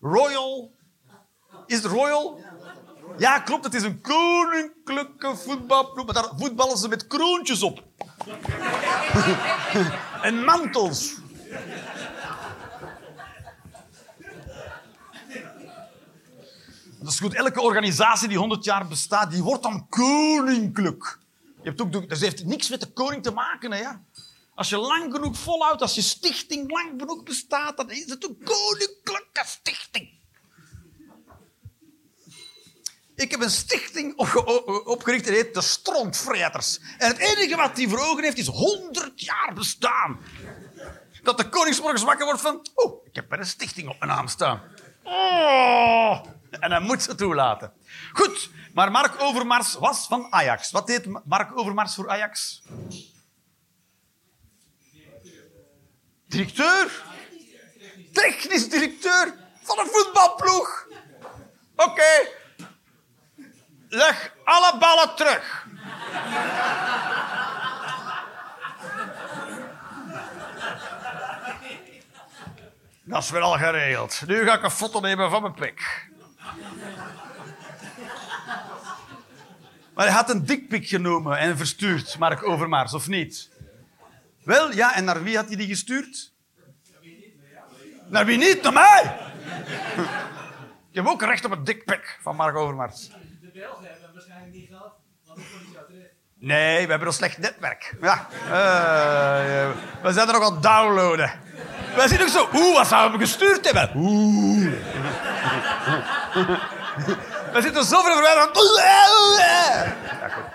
[0.01, 0.77] Royal.
[1.67, 2.45] Is het Royal?
[3.17, 3.65] Ja, klopt.
[3.65, 6.05] Het is een koninklijke voetbalploeg.
[6.05, 7.83] Maar daar voetballen ze met kroontjes op.
[10.23, 11.15] en mantels.
[16.99, 17.35] Dat is goed.
[17.35, 21.19] Elke organisatie die 100 jaar bestaat, die wordt dan koninklijk.
[21.63, 23.77] Je hebt ook, dat heeft niks met de koning te maken.
[23.77, 24.03] Ja.
[24.55, 28.39] Als je lang genoeg volhoudt, als je stichting lang genoeg bestaat, dan is het een
[28.45, 30.18] koninklijke stichting.
[33.19, 34.17] Ik heb een stichting
[34.85, 36.81] opgericht, die heet de Strontvreters.
[36.99, 40.21] En het enige wat die voor ogen heeft, is 100 jaar bestaan.
[41.23, 42.67] Dat de koningsmorgens wakker wordt van...
[42.75, 44.63] Oh, ik heb er een stichting op mijn naam staan.
[45.03, 47.73] Oh, en hij moet ze toelaten.
[48.13, 50.71] Goed, maar Mark Overmars was van Ajax.
[50.71, 52.63] Wat deed Mark Overmars voor Ajax?
[56.27, 57.05] Directeur?
[58.13, 60.87] Technisch directeur van een voetbalploeg.
[61.77, 62.37] Oké.
[63.89, 65.67] Leg alle ballen terug.
[73.03, 74.23] Dat is weer al geregeld.
[74.27, 76.09] Nu ga ik een foto nemen van mijn pik.
[79.95, 83.51] Maar hij had een dikpik genomen en verstuurd, Mark Overmars, of niet?
[84.45, 86.33] Wel, ja, en naar wie had hij die gestuurd?
[88.09, 88.63] Naar wie niet?
[88.63, 89.17] Naar mij!
[90.91, 93.11] Ik heb ook recht op een dikpik van Mark Overmars.
[93.59, 94.93] De hebben waarschijnlijk niet gehad,
[95.27, 96.13] komt hij zo terecht.
[96.41, 97.95] Nee, we hebben een slecht netwerk.
[98.01, 98.27] Ja.
[98.45, 99.71] Eh,
[100.03, 101.33] we zijn er nog aan het downloaden.
[101.97, 103.91] Wij zien ook zo, oeh, wat zouden we gestuurd hebben?
[103.97, 104.73] Oeh.
[107.53, 108.57] We zitten zo ver verwijderd.
[110.21, 110.48] Ja, goed.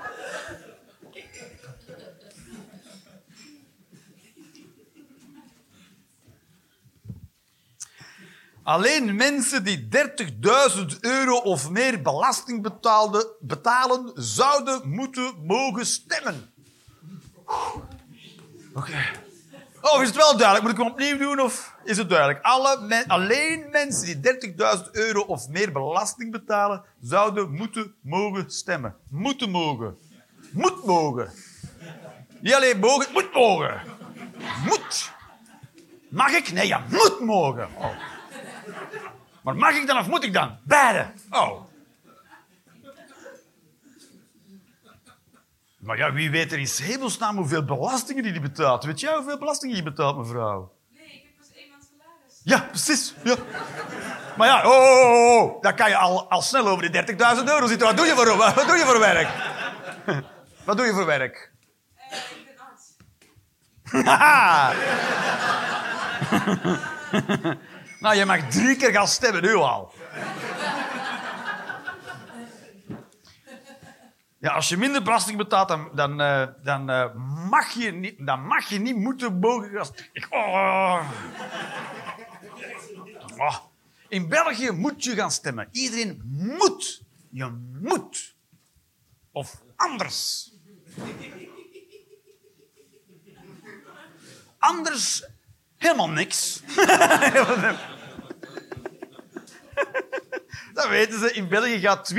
[8.64, 16.54] Alleen mensen die 30.000 euro of meer belasting betaalden, betalen, zouden moeten mogen stemmen.
[18.74, 18.98] Oké.
[19.82, 20.62] Oh, is het wel duidelijk?
[20.62, 22.42] Moet ik hem opnieuw doen of is het duidelijk?
[22.42, 28.96] Alle alleen mensen die 30.000 euro of meer belasting betalen, zouden moeten mogen stemmen.
[29.10, 29.98] Moeten mogen.
[30.52, 31.32] Moet mogen.
[32.40, 33.82] Niet alleen mogen, moet mogen.
[34.66, 35.12] Moet.
[36.10, 36.52] Mag ik?
[36.52, 37.68] Nee, ja, moet mogen.
[37.78, 38.13] Oh.
[39.44, 40.58] Maar mag ik dan of moet ik dan?
[40.64, 41.12] Beide.
[41.30, 41.62] Oh.
[45.80, 48.84] Maar ja, wie weet er in hemelsnaam hoeveel belastingen die die betaalt.
[48.84, 50.74] Weet jij hoeveel belastingen je betaalt, mevrouw?
[50.90, 52.42] Nee, ik heb pas één maand salaris.
[52.44, 53.14] Ja, precies.
[53.24, 53.36] Ja.
[54.38, 57.68] Maar ja, oh, oh, oh, dan kan je al, al snel over die 30.000 euro
[57.68, 57.88] zitten.
[57.88, 59.30] Wat doe je voor, wat doe je voor werk?
[60.66, 61.52] Wat doe je voor werk?
[61.96, 62.56] Eh, ik ben
[67.52, 67.58] arts.
[68.04, 69.94] Nou, je mag drie keer gaan stemmen, nu al.
[74.38, 77.14] Ja, als je minder belasting betaalt, dan, dan, eh, dan, eh,
[77.50, 79.88] mag, je niet, dan mag je niet moeten mogen.
[80.30, 81.10] Oh.
[83.38, 83.56] Oh.
[84.08, 85.68] In België moet je gaan stemmen.
[85.72, 86.22] Iedereen
[86.58, 87.02] moet.
[87.30, 87.50] Je
[87.82, 88.36] moet.
[89.32, 90.52] Of anders.
[94.58, 95.26] Anders
[95.78, 96.62] helemaal niks.
[100.74, 101.32] Dat weten ze.
[101.32, 102.18] In België gaat 20%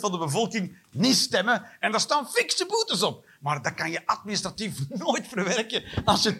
[0.00, 1.66] van de bevolking niet stemmen.
[1.80, 3.26] En daar staan fikse boetes op.
[3.40, 6.34] Maar dat kan je administratief nooit verwerken als je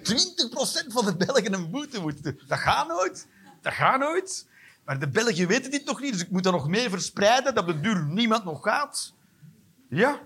[0.88, 2.40] 20% van de Belgen een boete moet doen.
[2.46, 3.26] Dat gaat nooit.
[3.62, 4.46] Dat gaat nooit.
[4.84, 7.68] Maar de Belgen weten dit nog niet, dus ik moet dat nog meer verspreiden, dat
[7.68, 9.12] op duur niemand nog gaat.
[9.88, 10.20] Ja.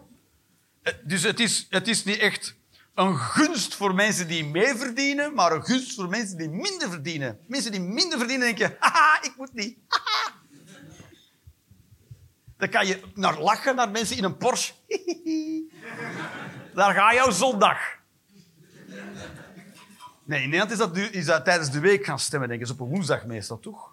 [0.82, 2.54] Eh, Dus het is, het is niet echt
[3.00, 7.38] een gunst voor mensen die meer verdienen, maar een gunst voor mensen die minder verdienen.
[7.46, 9.78] Mensen die minder verdienen denken, haha, ik moet niet.
[12.56, 14.72] Dan kan je naar lachen naar mensen in een Porsche.
[16.74, 17.78] Daar ga je zondag.
[20.24, 22.66] Nee, in Nederland is dat, is tijdens de week gaan stemmen, denk ik.
[22.66, 23.90] Dat is op een woensdag meestal, toch?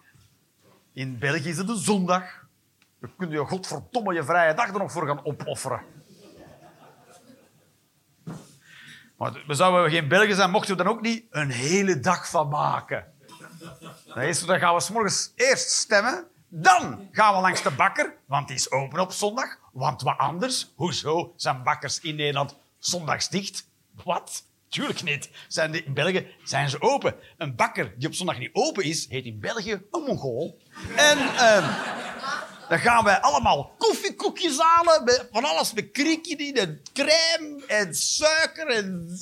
[0.94, 2.46] In België is het een zondag.
[3.00, 5.82] Dan kun je godverdomme je vrije dag er nog voor gaan opofferen.
[9.18, 12.50] Maar we zouden geen Belgen zijn, mochten we dan ook niet een hele dag van
[12.50, 13.06] maken.
[14.46, 16.28] Dan, gaan we 's morgens eerst stemmen.
[16.50, 19.58] Dan gaan we langs de bakker, want die is open op zondag.
[19.72, 20.72] Want wat anders?
[20.76, 23.68] Hoezo zijn bakkers in Nederland zondags dicht?
[24.04, 24.44] Wat?
[24.70, 25.30] Tuurlijk niet.
[25.48, 27.16] Zijn in België zijn ze open.
[27.38, 30.58] Een bakker die op zondag niet open is, heet in België een Mongool.
[30.96, 31.70] En ehm,
[32.70, 35.28] dan gaan wij allemaal koffiekoekjes halen.
[35.32, 39.18] Van alles met kriekje en crème en suiker en.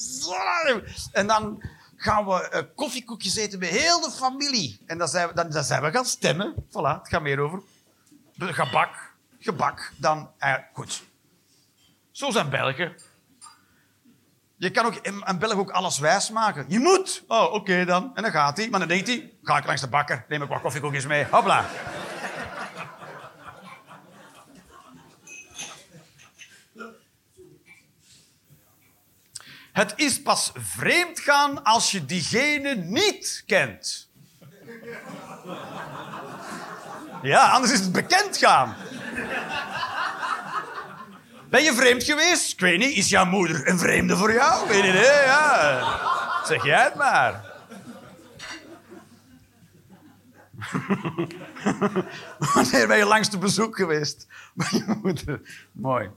[1.12, 1.64] En dan
[1.96, 4.80] gaan we eh, koffiekoekjes eten met heel de familie.
[4.86, 6.54] En dan zijn we, dan, dan zijn we gaan stemmen.
[6.70, 7.62] Voilà, het gaat meer over
[8.38, 9.14] gebak.
[9.40, 9.92] Gebak.
[9.98, 11.04] Dan, eh, goed.
[12.12, 12.96] Zo zijn Belgen.
[14.58, 16.66] Je kan ook in een Belg ook alles wijs maken.
[16.68, 17.24] Je moet.
[17.28, 18.12] Oh, oké dan.
[18.16, 18.70] En dan gaat hij.
[18.70, 21.26] Maar dan denkt hij, ga ik langs de bakker, neem ik wat koffiekoekjes mee.
[21.30, 21.66] Hopla.
[29.76, 34.10] Het is pas vreemd gaan als je diegene niet kent.
[37.22, 38.76] Ja, anders is het bekend gaan.
[41.50, 42.54] Ben je vreemd geweest?
[42.54, 42.98] Ik weet niet.
[42.98, 44.68] Is jouw moeder een vreemde voor jou?
[44.68, 45.84] Weet niet, ja.
[46.46, 47.44] Zeg jij het maar.
[52.54, 55.42] Wanneer ben je langs te bezoek geweest bij je moeder?
[55.72, 56.10] Mooi.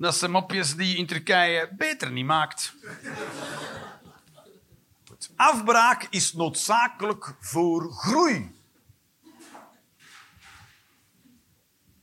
[0.00, 2.74] Dat zijn mopjes die in Turkije beter niet maakt.
[5.36, 8.54] Afbraak is noodzakelijk voor groei.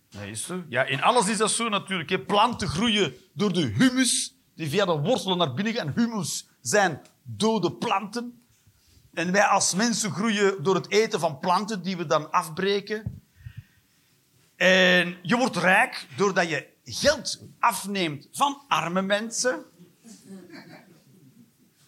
[0.09, 0.63] Nee, is zo.
[0.69, 2.27] Ja, in alles is dat zo natuurlijk.
[2.27, 5.93] Planten groeien door de humus, die via de wortelen naar binnen gaan.
[5.95, 8.47] Humus zijn dode planten.
[9.13, 13.21] En wij als mensen groeien door het eten van planten die we dan afbreken.
[14.55, 19.65] En je wordt rijk doordat je geld afneemt van arme mensen.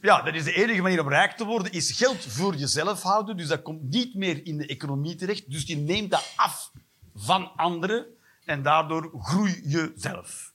[0.01, 3.37] Ja, dat is de enige manier om rijk te worden, is geld voor jezelf houden.
[3.37, 5.51] Dus dat komt niet meer in de economie terecht.
[5.51, 6.71] Dus je neemt dat af
[7.15, 8.05] van anderen
[8.45, 10.53] en daardoor groei je zelf.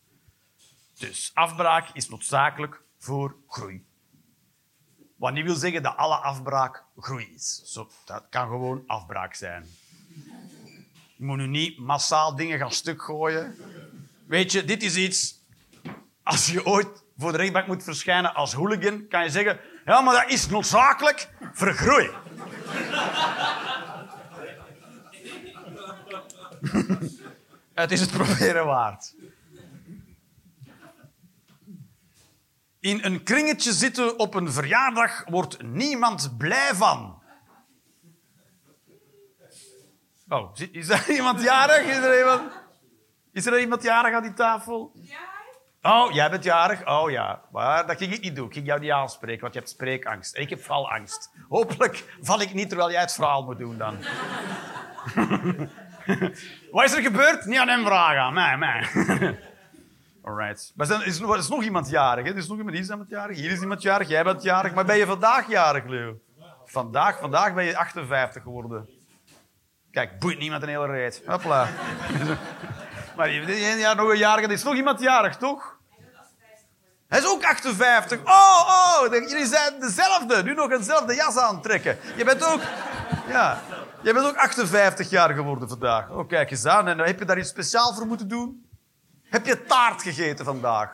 [0.98, 3.84] Dus afbraak is noodzakelijk voor groei.
[5.16, 7.62] Wat niet wil zeggen dat alle afbraak groei is.
[7.64, 9.66] Zo, dat kan gewoon afbraak zijn.
[11.16, 13.56] Je moet nu niet massaal dingen gaan stuk gooien.
[14.34, 15.44] Weet je, dit is iets...
[16.22, 19.60] Als je ooit voor de rechtbank moet verschijnen als hooligan, kan je zeggen...
[19.84, 22.10] Ja, maar dat is noodzakelijk voor groei.
[27.74, 29.14] Het is het proberen waard.
[32.80, 37.22] In een kringetje zitten op een verjaardag wordt niemand blij van.
[40.28, 41.86] Oh, is er iemand jarig?
[41.86, 42.63] Er iemand,
[43.34, 44.92] is er iemand jarig aan die tafel?
[45.82, 46.86] Oh, jij bent jarig?
[46.86, 47.42] Oh ja.
[47.52, 48.46] Maar dat ging ik niet doen.
[48.46, 50.34] Ik ging jou niet aanspreken, want je hebt spreekangst.
[50.34, 51.30] En ik heb valangst.
[51.48, 53.96] Hopelijk val ik niet terwijl jij het verhaal moet doen dan.
[56.70, 57.44] Wat is er gebeurd?
[57.44, 58.88] Niet aan hem vragen, aan mij, mij.
[60.24, 60.72] Alright.
[60.76, 62.24] Maar er is, er is nog iemand jarig.
[62.24, 62.30] Hè?
[62.30, 64.74] Er is nog iemand, hier is iemand jarig, hier is iemand jarig, jij bent jarig.
[64.74, 66.18] Maar ben je vandaag jarig, Leo?
[66.64, 68.88] Vandaag, vandaag ben je 58 geworden.
[69.90, 71.22] Kijk, boeit niemand een hele reet.
[71.26, 71.68] Hopla.
[73.16, 73.30] maar
[73.78, 74.46] jaar nog een jarige.
[74.46, 75.76] Er is nog iemand jarig, toch?
[77.08, 78.18] Hij is ook 58.
[78.24, 80.42] Oh, oh, jullie zijn dezelfde.
[80.42, 81.98] Nu nog eenzelfde jas aantrekken.
[82.16, 82.60] Je bent ook...
[83.28, 83.60] Ja.
[84.02, 86.10] Je bent ook 58 jaar geworden vandaag.
[86.10, 86.88] Oh, kijk eens aan.
[86.88, 88.66] En heb je daar iets speciaal voor moeten doen?
[89.22, 90.90] Heb je taart gegeten vandaag?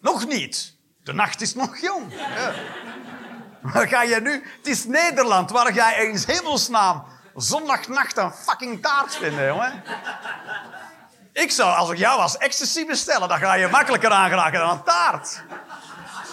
[0.00, 0.76] Nog niet.
[1.02, 2.12] De nacht is nog jong.
[2.14, 2.52] Ja.
[3.60, 4.32] Waar ga je nu?
[4.56, 5.50] Het is Nederland.
[5.50, 7.04] Waar ga je in hemelsnaam
[7.34, 9.82] zondagnacht een fucking taart vinden, jongen?
[11.34, 13.28] Ik zou, als ik jou was, ecstasy bestellen.
[13.28, 15.42] Dan ga je makkelijker aangeraken dan een taart.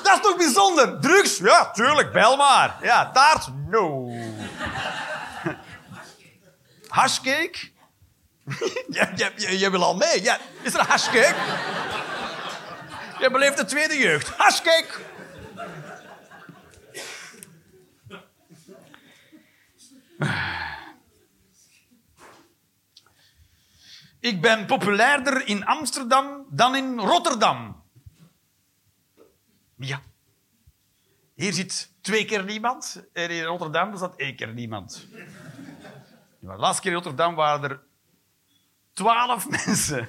[0.03, 0.99] Dat is toch bijzonder?
[0.99, 1.37] Drugs?
[1.37, 2.75] Ja, tuurlijk, bel maar.
[2.81, 3.47] Ja, taart?
[3.67, 4.09] No.
[6.87, 7.71] Hashcake?
[8.89, 10.23] je, je, je, je wil al mee.
[10.23, 11.35] Ja, is er een hashcake?
[13.19, 14.29] Je beleeft de tweede jeugd.
[14.37, 14.99] Hashcake!
[24.21, 27.83] Ik ben populairder in Amsterdam dan in Rotterdam.
[29.77, 30.01] Ja.
[31.33, 33.03] Hier zit twee keer niemand.
[33.13, 35.07] En in Rotterdam zat één keer niemand.
[36.39, 37.81] De laatste keer in Rotterdam waren er
[38.93, 40.07] twaalf mensen.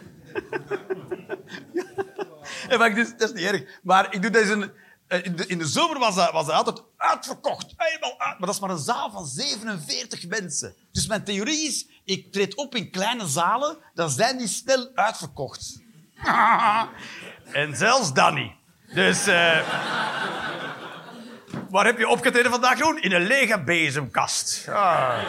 [2.95, 3.81] dus, dat is niet erg.
[3.83, 4.73] Maar ik doe deze...
[5.13, 7.75] eh, In de, in de zomer was dat, was altijd uitverkocht.
[7.77, 10.75] Maar dat is maar een zaal van 47 mensen.
[10.93, 15.83] Dus mijn theorie is, ik treed op in kleine zalen, dan zijn die snel uitverkocht.
[17.53, 18.53] en zelfs dan niet.
[18.95, 19.27] Dus...
[19.27, 19.69] eh,
[21.71, 23.03] waar heb je opgetreden vandaag, Groen?
[23.03, 24.69] In een lege bezemkast.
[24.69, 25.23] Ah.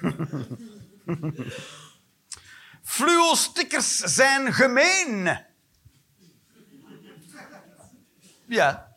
[2.82, 5.40] Fluo-stickers zijn gemeen.
[8.50, 8.92] Ja.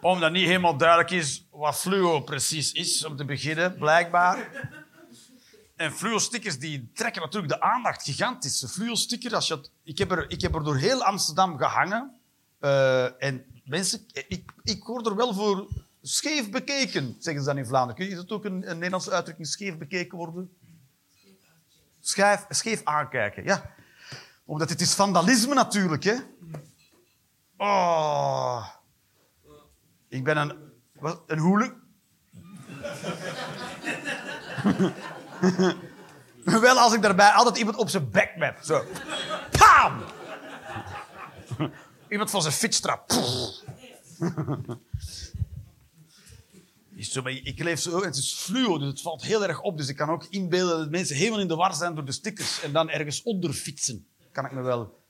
[0.00, 4.50] Omdat niet helemaal duidelijk is wat fluo precies is, om te beginnen, blijkbaar.
[5.76, 8.64] En fluo-stickers die trekken natuurlijk de aandacht gigantisch.
[8.68, 12.20] Fluo-sticker, als je het- ik, heb er, ik heb er door heel Amsterdam gehangen.
[12.60, 15.68] Eh, en mensen, ik, ik word er wel voor
[16.02, 18.08] scheef bekeken, zeggen ze dan in Vlaanderen.
[18.08, 20.56] Is het ook een, een Nederlandse uitdrukking, scheef bekeken worden?
[22.00, 23.74] Schijf, scheef aankijken, ja.
[24.44, 26.14] Omdat het is vandalisme natuurlijk, hè.
[27.56, 28.66] Oh.
[30.08, 30.56] Ik ben een...
[30.92, 31.80] Wat, een hoelen...
[36.60, 38.58] Wel als ik daarbij altijd iemand op zijn bek heb.
[38.62, 38.84] Zo.
[39.50, 40.02] Pam!
[42.08, 42.70] Iemand van zijn
[47.04, 49.76] zo, maar ik leef zo, het is fluo, dus het valt heel erg op.
[49.76, 52.62] Dus ik kan ook inbeelden dat mensen helemaal in de war zijn door de stickers
[52.62, 54.06] en dan ergens onder fietsen.
[54.32, 55.00] Kan ik me wel...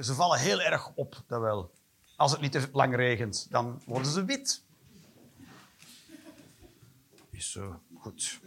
[0.00, 1.70] Ze vallen heel erg op, dat wel.
[2.16, 4.62] Als het niet te lang regent, dan worden ze wit.
[7.30, 8.40] Is zo, goed.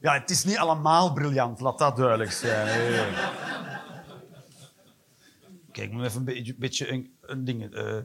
[0.00, 3.14] Ja, het is niet allemaal briljant, laat dat duidelijk zijn.
[5.72, 7.74] Kijk, moet even een beetje, een ding...
[7.74, 7.98] eh.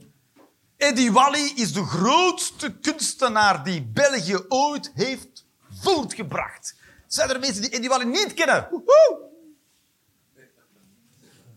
[0.77, 6.75] Eddie Wally is de grootste kunstenaar die België ooit heeft voortgebracht.
[7.07, 8.67] Zijn er mensen die Eddie Wally niet kennen?
[8.71, 9.26] Woehoe!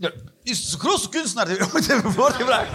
[0.00, 0.12] Ja,
[0.42, 2.70] is de grootste kunstenaar die we ooit hebben voortgebracht.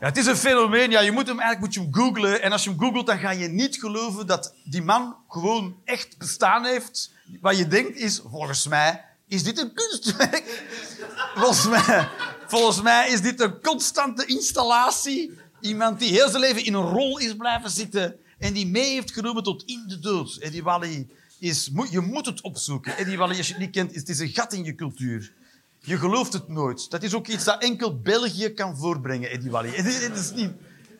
[0.00, 0.90] Ja, het is een fenomeen.
[0.90, 2.42] Ja, je moet hem eigenlijk moet je hem googlen.
[2.42, 6.18] En als je hem googelt, dan ga je niet geloven dat die man gewoon echt
[6.18, 7.12] bestaan heeft.
[7.40, 10.72] Wat je denkt is, volgens mij, is dit een kunstwerk?
[11.34, 12.08] Volgens mij,
[12.46, 15.38] volgens mij is dit een constante installatie.
[15.60, 19.12] Iemand die heel zijn leven in een rol is blijven zitten en die mee heeft
[19.12, 20.36] genomen tot in de dood.
[20.36, 21.08] Eddie Wally
[21.44, 21.70] is...
[21.90, 22.96] Je moet het opzoeken.
[22.96, 25.32] Eddie Wally, als je het niet kent, het is een gat in je cultuur.
[25.78, 26.90] Je gelooft het nooit.
[26.90, 29.70] Dat is ook iets dat enkel België kan voortbrengen, Eddie Wally.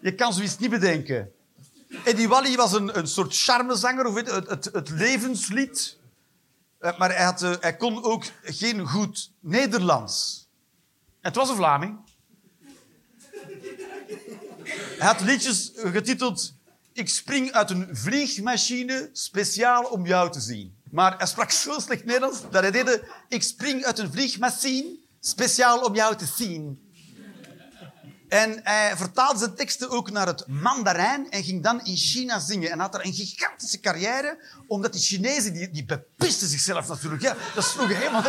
[0.01, 1.31] Je kan zoiets niet bedenken.
[2.05, 5.99] Eddie Wally was een, een soort charmezanger, of het, het, het levenslied.
[6.79, 10.49] Eh, Maar hij, had, eh, hij kon ook geen goed Nederlands.
[11.21, 11.99] Het was een Vlaming.
[14.99, 16.55] Hij had liedjes eh, getiteld...
[16.95, 20.75] Ik spring uit een vliegmachine speciaal om jou te zien.
[20.91, 23.03] Maar hij sprak zo slecht Nederlands dat hij deed...
[23.29, 26.93] Ik spring uit een vliegmachine speciaal om jou te zien.
[28.29, 32.71] En hij vertaalde zijn teksten ook naar het Mandarijn en ging dan in China zingen.
[32.71, 37.23] En had er een gigantische carrière, omdat die Chinezen, die, die bepisten zichzelf natuurlijk.
[37.23, 38.23] Ja, dat sloeg helemaal...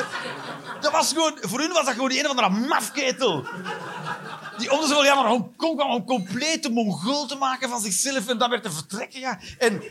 [0.81, 3.45] Dat was gewoon, voor hun was dat gewoon een of andere mafketel.
[4.57, 8.49] Die om de zoveel jaar naar om complete Mongool te maken van zichzelf en dan
[8.49, 9.19] weer te vertrekken.
[9.19, 9.39] Ja.
[9.59, 9.83] En,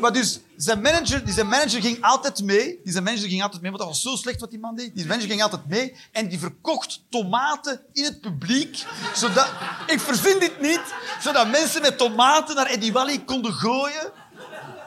[0.00, 2.80] wat dus, zijn manager, die zijn manager ging altijd mee.
[2.84, 4.94] Die zijn manager ging altijd mee, want dat was zo slecht wat die man deed.
[4.94, 8.84] Die manager ging altijd mee en die verkocht tomaten in het publiek.
[9.14, 9.48] Zodat,
[9.86, 10.82] ik verzin dit niet,
[11.20, 14.12] zodat mensen met tomaten naar Eddie Wally konden gooien.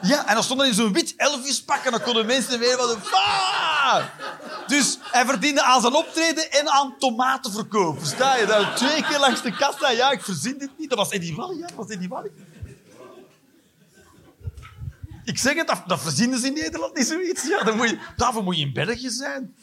[0.02, 2.98] Ja, en dan stond hij in zo'n wit Elvis-pak en dan konden mensen weer wat...
[3.12, 4.04] Ah!
[4.68, 8.00] Dus hij verdiende aan zijn optreden en aan tomatenverkoop.
[8.00, 8.46] Versta je?
[8.46, 9.90] Dat twee keer langs de kassa.
[9.90, 10.90] Ja, ik verzin dit niet.
[10.90, 11.68] Dat was Eddie Wally, ja.
[11.68, 12.32] Dat was Eddie Wally.
[15.24, 17.48] Ik zeg het, dat, dat verzinnen ze in Nederland niet zoiets.
[17.48, 19.56] Ja, dan moet je, daarvoor moet je in België zijn.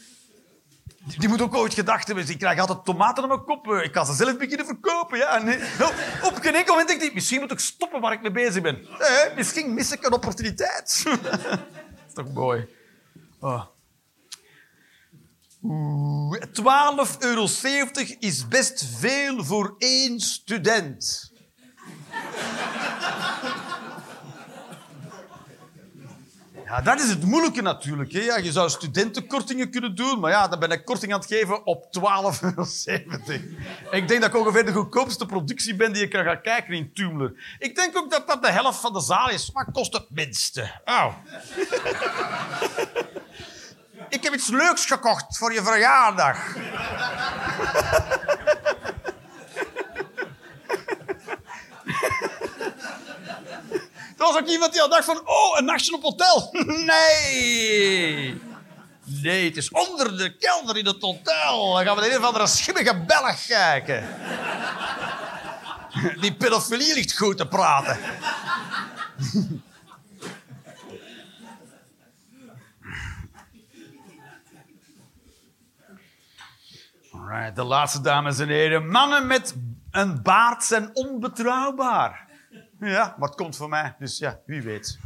[1.17, 2.29] Die, moet ook ooit gedacht hebben.
[2.29, 3.67] Ik krijg altijd tomaten op mijn kop.
[3.67, 5.19] Ik kan ze zelf beginnen verkopen.
[5.19, 5.39] Ja.
[5.39, 5.57] Nee.
[5.57, 8.63] Op, op geen enkel moment denk ik, misschien moet ik stoppen waar ik mee bezig
[8.63, 8.75] ben.
[8.75, 11.03] Nee, misschien mis ik een opportuniteit.
[11.23, 11.61] dat
[12.09, 12.69] is toch mooi.
[13.41, 13.65] Oh.
[15.63, 17.47] Oeh, 12,70 euro
[18.19, 21.33] is best veel voor één student.
[26.69, 28.13] Ja, dat is het moeilijke natuurlijk.
[28.13, 28.21] Hè.
[28.21, 31.67] Ja, je zou studentenkortingen kunnen doen, maar ja, dan ben ik korting aan het geven
[31.67, 32.65] op 12,70 euro.
[33.91, 36.93] Ik denk dat ik ongeveer de goedkoopste productie ben die je kan gaan kijken in
[36.93, 37.57] Tumler.
[37.59, 39.51] Ik denk ook dat dat de helft van de zaal is.
[39.53, 40.81] Maar kost het minste.
[40.85, 41.15] Oh.
[44.09, 46.57] Ik heb iets leuks gekocht voor je verjaardag.
[54.19, 55.21] Er was ook iemand die al dacht van...
[55.25, 56.49] Oh, een nachtje op hotel.
[56.87, 58.41] Nee.
[59.05, 61.75] Nee, het is onder de kelder in het hotel.
[61.75, 64.09] Dan gaan we naar een of andere schimmige Belg kijken.
[66.21, 67.99] Die pedofilie ligt goed te praten.
[77.13, 78.89] Alright, de laatste dames en heren.
[78.89, 79.55] Mannen met
[79.91, 82.28] een baard zijn onbetrouwbaar.
[82.81, 84.99] Ja, maar het komt van mij, dus ja, wie weet.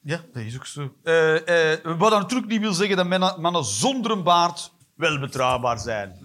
[0.00, 0.94] Ja, dat is ook zo.
[1.02, 5.78] Eh, eh, wat dat natuurlijk niet wil zeggen dat mannen, zonder een baard wel betrouwbaar
[5.78, 6.18] zijn.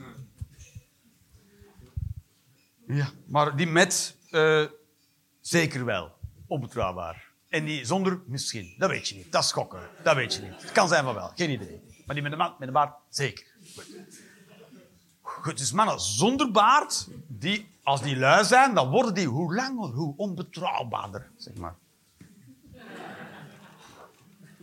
[2.87, 4.65] Ja, maar die met eh,
[5.39, 6.11] zeker wel
[6.47, 7.29] onbetrouwbaar.
[7.49, 8.75] En die zonder misschien.
[8.77, 9.31] Dat weet je niet.
[9.31, 9.89] Dat is gokken.
[10.03, 10.61] Dat weet je niet.
[10.61, 11.31] Het kan zijn van wel.
[11.35, 11.81] Geen idee.
[12.05, 13.45] Maar die met een, met een baard, zeker.
[15.21, 19.89] Goed, dus mannen zonder baard, die, als die lui zijn, dan worden die hoe langer,
[19.89, 21.75] hoe onbetrouwbaarder, zeg maar.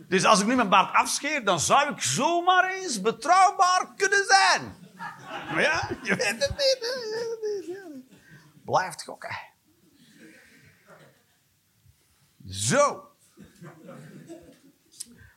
[0.07, 4.75] Dus als ik nu mijn baard afscheer, dan zou ik zomaar eens betrouwbaar kunnen zijn.
[5.53, 6.77] Maar ja, je weet het niet.
[8.65, 9.37] Blijft gokken.
[12.45, 13.07] Zo.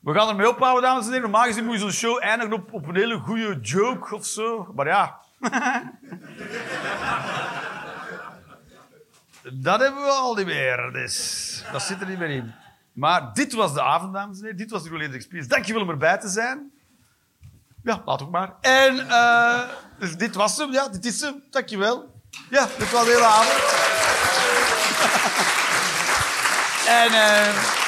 [0.00, 1.30] We gaan ermee ophouden, dames en heren.
[1.30, 4.72] Normaal gezien moet je zo'n show eindigen op, op een hele goede joke of zo.
[4.74, 5.20] Maar ja.
[9.43, 10.90] dat hebben we al niet meer.
[10.93, 12.55] Dus dat zit er niet meer in.
[12.93, 14.59] Maar dit was de avond, dames en heren.
[14.59, 15.48] Dit was de Roulette Experience.
[15.48, 16.73] Dankjewel om erbij te zijn.
[17.82, 18.55] Ja, laat ook maar.
[18.60, 19.60] En eh,
[19.98, 20.73] dus dit was hem.
[20.73, 21.43] Ja, dit is hem.
[21.51, 22.20] Dankjewel.
[22.51, 23.60] Ja, dit was de hele avond.
[27.02, 27.12] en...
[27.12, 27.81] eh,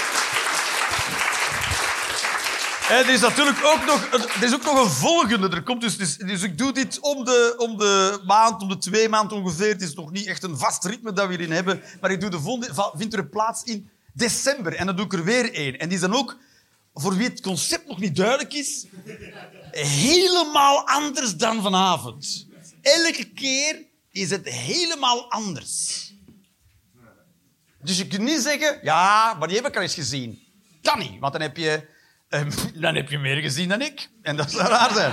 [2.89, 5.49] en er is natuurlijk ook nog, een- is ook nog een volgende.
[5.49, 8.79] Er komt dus, dus, dus ik doe dit om de, om de maand, om de
[8.79, 9.69] twee maanden ongeveer.
[9.69, 11.83] Het is nog niet echt een vast ritme dat we hierin hebben.
[12.01, 14.75] Maar ik doe de volgende, vindt er plaats in december.
[14.75, 15.79] En dan doe ik er weer één.
[15.79, 16.37] En die is dan ook,
[16.95, 18.87] voor wie het concept nog niet duidelijk is,
[19.71, 22.47] helemaal anders dan vanavond.
[22.83, 26.13] Elke keer is het helemaal anders.
[27.83, 30.43] Dus je kunt niet zeggen, ja, maar die heb ik al eens gezien.
[30.83, 31.89] Kan niet, want dan heb je,
[32.35, 32.47] eh,
[32.83, 34.09] dan heb je meer gezien dan ik.
[34.23, 35.13] En dat zou raar zijn.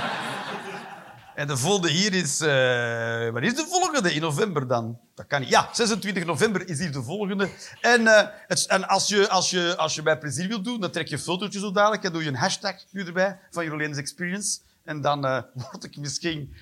[1.36, 2.42] En de volgende hier is...
[2.42, 5.00] eh wat is de volgende in november dan?
[5.16, 5.50] Dat kan niet.
[5.50, 7.50] Ja, 26 november is hier de volgende.
[7.82, 10.92] En, eh, het, en als, je, als, je, als je bij plezier wilt doen, dan
[10.92, 14.60] trek je fotootje zo dadelijk en doe je een hashtag nu erbij van Jolene's Experience.
[14.84, 15.42] En dan eh,
[15.72, 16.54] word ik misschien...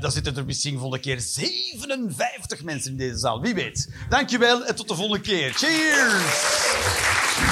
[0.00, 3.40] dan zitten er misschien volgende keer 57 mensen in deze zaal.
[3.40, 3.94] Wie weet.
[4.08, 5.52] Dankjewel en tot de volgende keer.
[5.52, 7.51] Cheers!